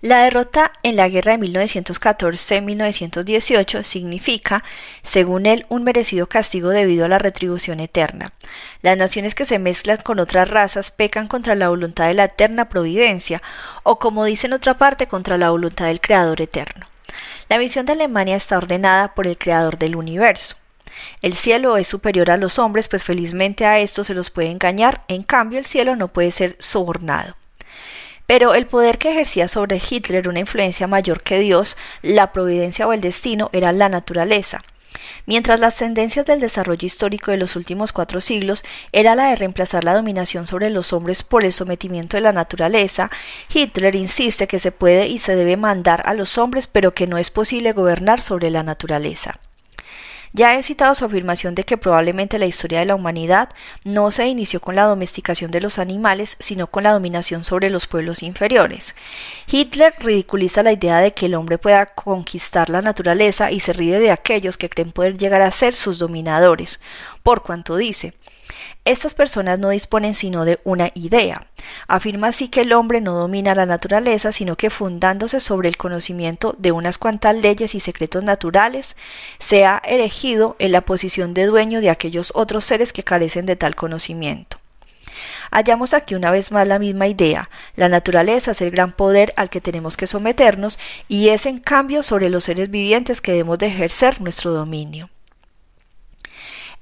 [0.00, 4.62] La derrota en la guerra de 1914-1918 significa,
[5.02, 8.32] según él, un merecido castigo debido a la retribución eterna.
[8.80, 12.68] Las naciones que se mezclan con otras razas pecan contra la voluntad de la eterna
[12.68, 13.42] providencia,
[13.82, 16.86] o como dice en otra parte, contra la voluntad del Creador eterno.
[17.48, 20.54] La misión de Alemania está ordenada por el Creador del universo.
[21.22, 25.02] El cielo es superior a los hombres, pues felizmente a estos se los puede engañar,
[25.08, 27.34] en cambio el cielo no puede ser sobornado.
[28.28, 32.92] Pero el poder que ejercía sobre Hitler una influencia mayor que Dios, la providencia o
[32.92, 34.62] el destino era la naturaleza.
[35.24, 39.82] Mientras las tendencias del desarrollo histórico de los últimos cuatro siglos era la de reemplazar
[39.82, 43.10] la dominación sobre los hombres por el sometimiento de la naturaleza,
[43.50, 47.16] Hitler insiste que se puede y se debe mandar a los hombres, pero que no
[47.16, 49.40] es posible gobernar sobre la naturaleza.
[50.32, 53.48] Ya he citado su afirmación de que probablemente la historia de la humanidad
[53.84, 57.86] no se inició con la domesticación de los animales, sino con la dominación sobre los
[57.86, 58.94] pueblos inferiores.
[59.50, 63.98] Hitler ridiculiza la idea de que el hombre pueda conquistar la naturaleza y se ríe
[63.98, 66.80] de aquellos que creen poder llegar a ser sus dominadores,
[67.22, 68.14] por cuanto dice,
[68.84, 71.46] Estas personas no disponen sino de una idea.
[71.86, 76.54] Afirma así que el hombre no domina la naturaleza, sino que fundándose sobre el conocimiento
[76.58, 78.96] de unas cuantas leyes y secretos naturales,
[79.38, 83.56] se ha erigido en la posición de dueño de aquellos otros seres que carecen de
[83.56, 84.58] tal conocimiento.
[85.50, 87.50] Hallamos aquí una vez más la misma idea.
[87.76, 90.78] La naturaleza es el gran poder al que tenemos que someternos
[91.08, 95.10] y es en cambio sobre los seres vivientes que debemos de ejercer nuestro dominio.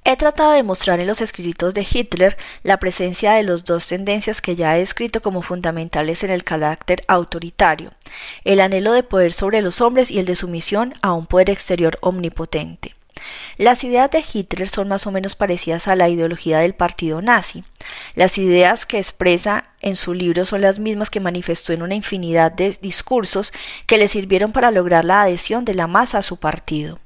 [0.08, 4.40] He tratado de mostrar en los escritos de Hitler la presencia de las dos tendencias
[4.40, 7.90] que ya he descrito como fundamentales en el carácter autoritario,
[8.44, 11.98] el anhelo de poder sobre los hombres y el de sumisión a un poder exterior
[12.02, 12.94] omnipotente.
[13.58, 17.64] Las ideas de Hitler son más o menos parecidas a la ideología del partido nazi.
[18.14, 22.52] Las ideas que expresa en su libro son las mismas que manifestó en una infinidad
[22.52, 23.52] de discursos
[23.86, 27.00] que le sirvieron para lograr la adhesión de la masa a su partido.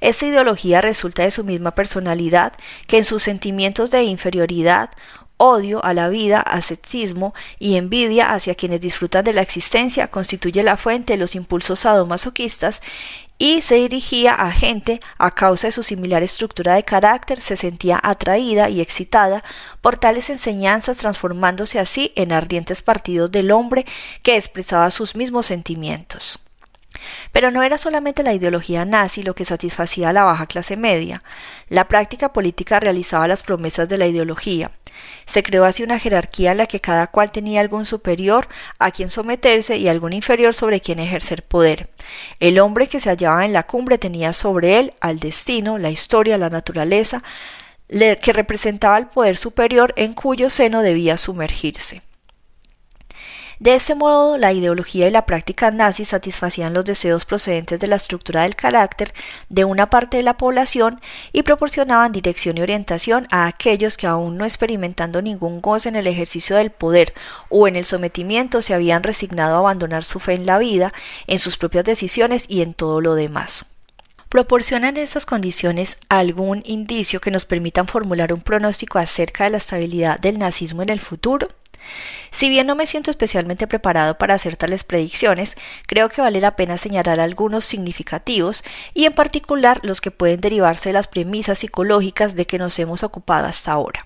[0.00, 2.52] Esta ideología resulta de su misma personalidad,
[2.86, 4.90] que en sus sentimientos de inferioridad,
[5.38, 10.76] odio a la vida, ascetismo y envidia hacia quienes disfrutan de la existencia constituye la
[10.76, 12.82] fuente de los impulsos sadomasoquistas
[13.38, 18.00] y se dirigía a gente a causa de su similar estructura de carácter, se sentía
[18.02, 19.44] atraída y excitada
[19.80, 23.86] por tales enseñanzas, transformándose así en ardientes partidos del hombre
[24.24, 26.47] que expresaba sus mismos sentimientos.
[27.32, 31.22] Pero no era solamente la ideología nazi lo que satisfacía a la baja clase media.
[31.68, 34.70] La práctica política realizaba las promesas de la ideología.
[35.26, 39.10] Se creó así una jerarquía en la que cada cual tenía algún superior a quien
[39.10, 41.90] someterse y algún inferior sobre quien ejercer poder.
[42.40, 46.38] El hombre que se hallaba en la cumbre tenía sobre él al destino, la historia,
[46.38, 47.22] la naturaleza,
[47.88, 52.02] que representaba el poder superior en cuyo seno debía sumergirse.
[53.58, 57.96] De este modo, la ideología y la práctica nazi satisfacían los deseos procedentes de la
[57.96, 59.12] estructura del carácter
[59.48, 61.00] de una parte de la población
[61.32, 66.06] y proporcionaban dirección y orientación a aquellos que aún no experimentando ningún goce en el
[66.06, 67.14] ejercicio del poder
[67.48, 70.92] o en el sometimiento se habían resignado a abandonar su fe en la vida,
[71.26, 73.66] en sus propias decisiones y en todo lo demás.
[74.28, 80.20] ¿Proporcionan estas condiciones algún indicio que nos permitan formular un pronóstico acerca de la estabilidad
[80.20, 81.48] del nazismo en el futuro?
[82.30, 85.56] Si bien no me siento especialmente preparado para hacer tales predicciones,
[85.86, 88.64] creo que vale la pena señalar algunos significativos
[88.94, 93.02] y en particular los que pueden derivarse de las premisas psicológicas de que nos hemos
[93.02, 94.04] ocupado hasta ahora.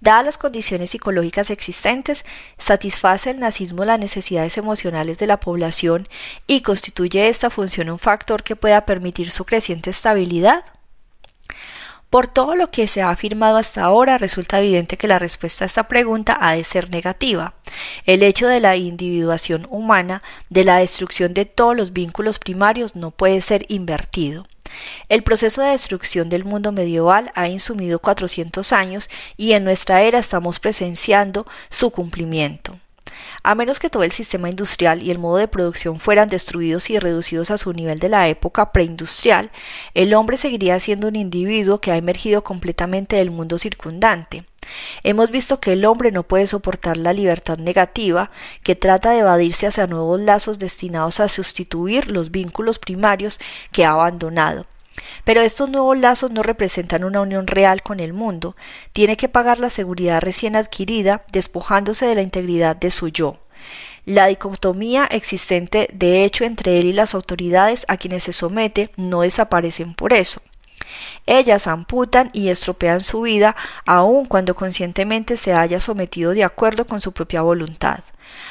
[0.00, 2.24] Dadas las condiciones psicológicas existentes,
[2.56, 6.08] satisface el nazismo las necesidades emocionales de la población
[6.46, 10.64] y constituye esta función un factor que pueda permitir su creciente estabilidad.
[12.10, 15.66] Por todo lo que se ha afirmado hasta ahora, resulta evidente que la respuesta a
[15.66, 17.54] esta pregunta ha de ser negativa.
[18.04, 23.12] El hecho de la individuación humana, de la destrucción de todos los vínculos primarios, no
[23.12, 24.44] puede ser invertido.
[25.08, 30.18] El proceso de destrucción del mundo medieval ha insumido 400 años y en nuestra era
[30.18, 32.79] estamos presenciando su cumplimiento.
[33.42, 36.98] A menos que todo el sistema industrial y el modo de producción fueran destruidos y
[36.98, 39.50] reducidos a su nivel de la época preindustrial,
[39.94, 44.44] el hombre seguiría siendo un individuo que ha emergido completamente del mundo circundante.
[45.02, 48.30] Hemos visto que el hombre no puede soportar la libertad negativa,
[48.62, 53.40] que trata de evadirse hacia nuevos lazos destinados a sustituir los vínculos primarios
[53.72, 54.66] que ha abandonado.
[55.24, 58.56] Pero estos nuevos lazos no representan una unión real con el mundo.
[58.92, 63.38] Tiene que pagar la seguridad recién adquirida, despojándose de la integridad de su yo.
[64.04, 69.20] La dicotomía existente de hecho entre él y las autoridades a quienes se somete no
[69.20, 70.40] desaparecen por eso.
[71.26, 73.56] Ellas amputan y estropean su vida
[73.86, 78.00] aun cuando conscientemente se haya sometido de acuerdo con su propia voluntad.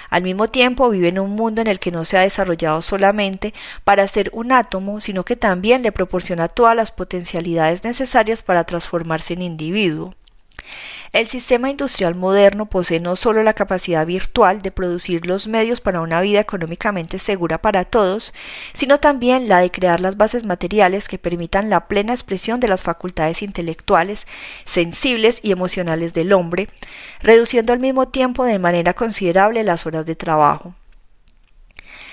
[0.10, 3.54] Al mismo tiempo vive en un mundo en el que no se ha desarrollado solamente
[3.84, 9.34] para ser un átomo, sino que también le proporciona todas las potencialidades necesarias para transformarse
[9.34, 10.14] en individuo.
[11.12, 16.02] El sistema industrial moderno posee no solo la capacidad virtual de producir los medios para
[16.02, 18.34] una vida económicamente segura para todos,
[18.74, 22.84] sino también la de crear las bases materiales que permitan la plena expresión de las
[22.84, 24.28] facultades intelectuales,
[24.66, 26.70] sensibles y emocionales del hombre,
[27.22, 30.76] reduciendo al mismo tiempo de manera considerable las horas de trabajo.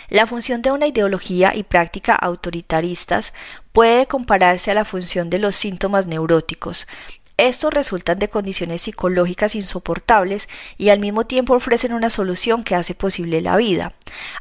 [0.09, 3.34] La función de una ideología y práctica autoritaristas
[3.72, 6.86] puede compararse a la función de los síntomas neuróticos,
[7.37, 12.95] estos resultan de condiciones psicológicas insoportables y al mismo tiempo ofrecen una solución que hace
[12.95, 13.93] posible la vida.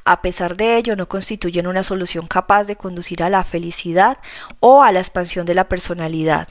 [0.06, 4.18] A pesar de ello, no constituyen una solución capaz de conducir a la felicidad
[4.62, 6.48] o a la expansión de la personalidad.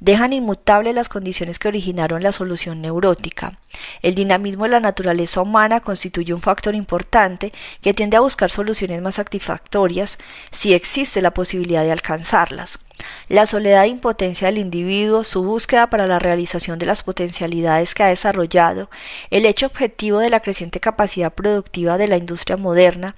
[0.00, 3.58] Dejan inmutables las condiciones que originaron la solución neurótica.
[4.02, 9.02] El dinamismo de la naturaleza humana constituye un factor importante que tiende a buscar soluciones
[9.02, 10.18] más satisfactorias
[10.52, 12.85] si existe la posibilidad de alcanzarlas.
[13.28, 18.02] La soledad e impotencia del individuo, su búsqueda para la realización de las potencialidades que
[18.02, 18.88] ha desarrollado,
[19.30, 23.16] el hecho objetivo de la creciente capacidad productiva de la industria moderna,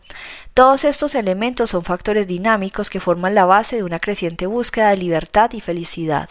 [0.55, 4.97] todos estos elementos son factores dinámicos que forman la base de una creciente búsqueda de
[4.97, 6.29] libertad y felicidad.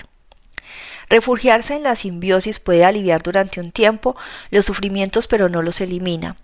[1.09, 4.17] Refugiarse en la simbiosis puede aliviar durante un tiempo
[4.49, 6.35] los sufrimientos pero no los elimina.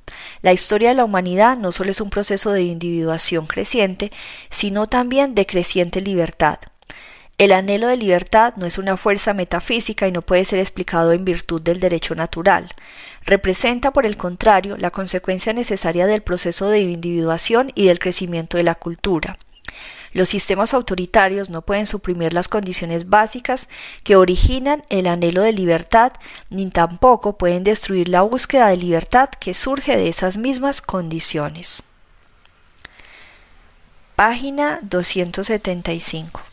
[0.41, 4.12] La historia de la humanidad no solo es un proceso de individuación creciente,
[4.49, 6.60] sino también de creciente libertad.
[7.39, 11.25] El anhelo de libertad no es una fuerza metafísica y no puede ser explicado en
[11.25, 12.69] virtud del derecho natural.
[13.25, 18.63] Representa, por el contrario, la consecuencia necesaria del proceso de individuación y del crecimiento de
[18.63, 19.39] la cultura.
[20.13, 23.67] Los sistemas autoritarios no pueden suprimir las condiciones básicas
[24.03, 26.13] que originan el anhelo de libertad,
[26.51, 31.86] ni tampoco pueden destruir la búsqueda de libertad que surge de esas mismas condiciones.
[34.15, 36.41] Página 275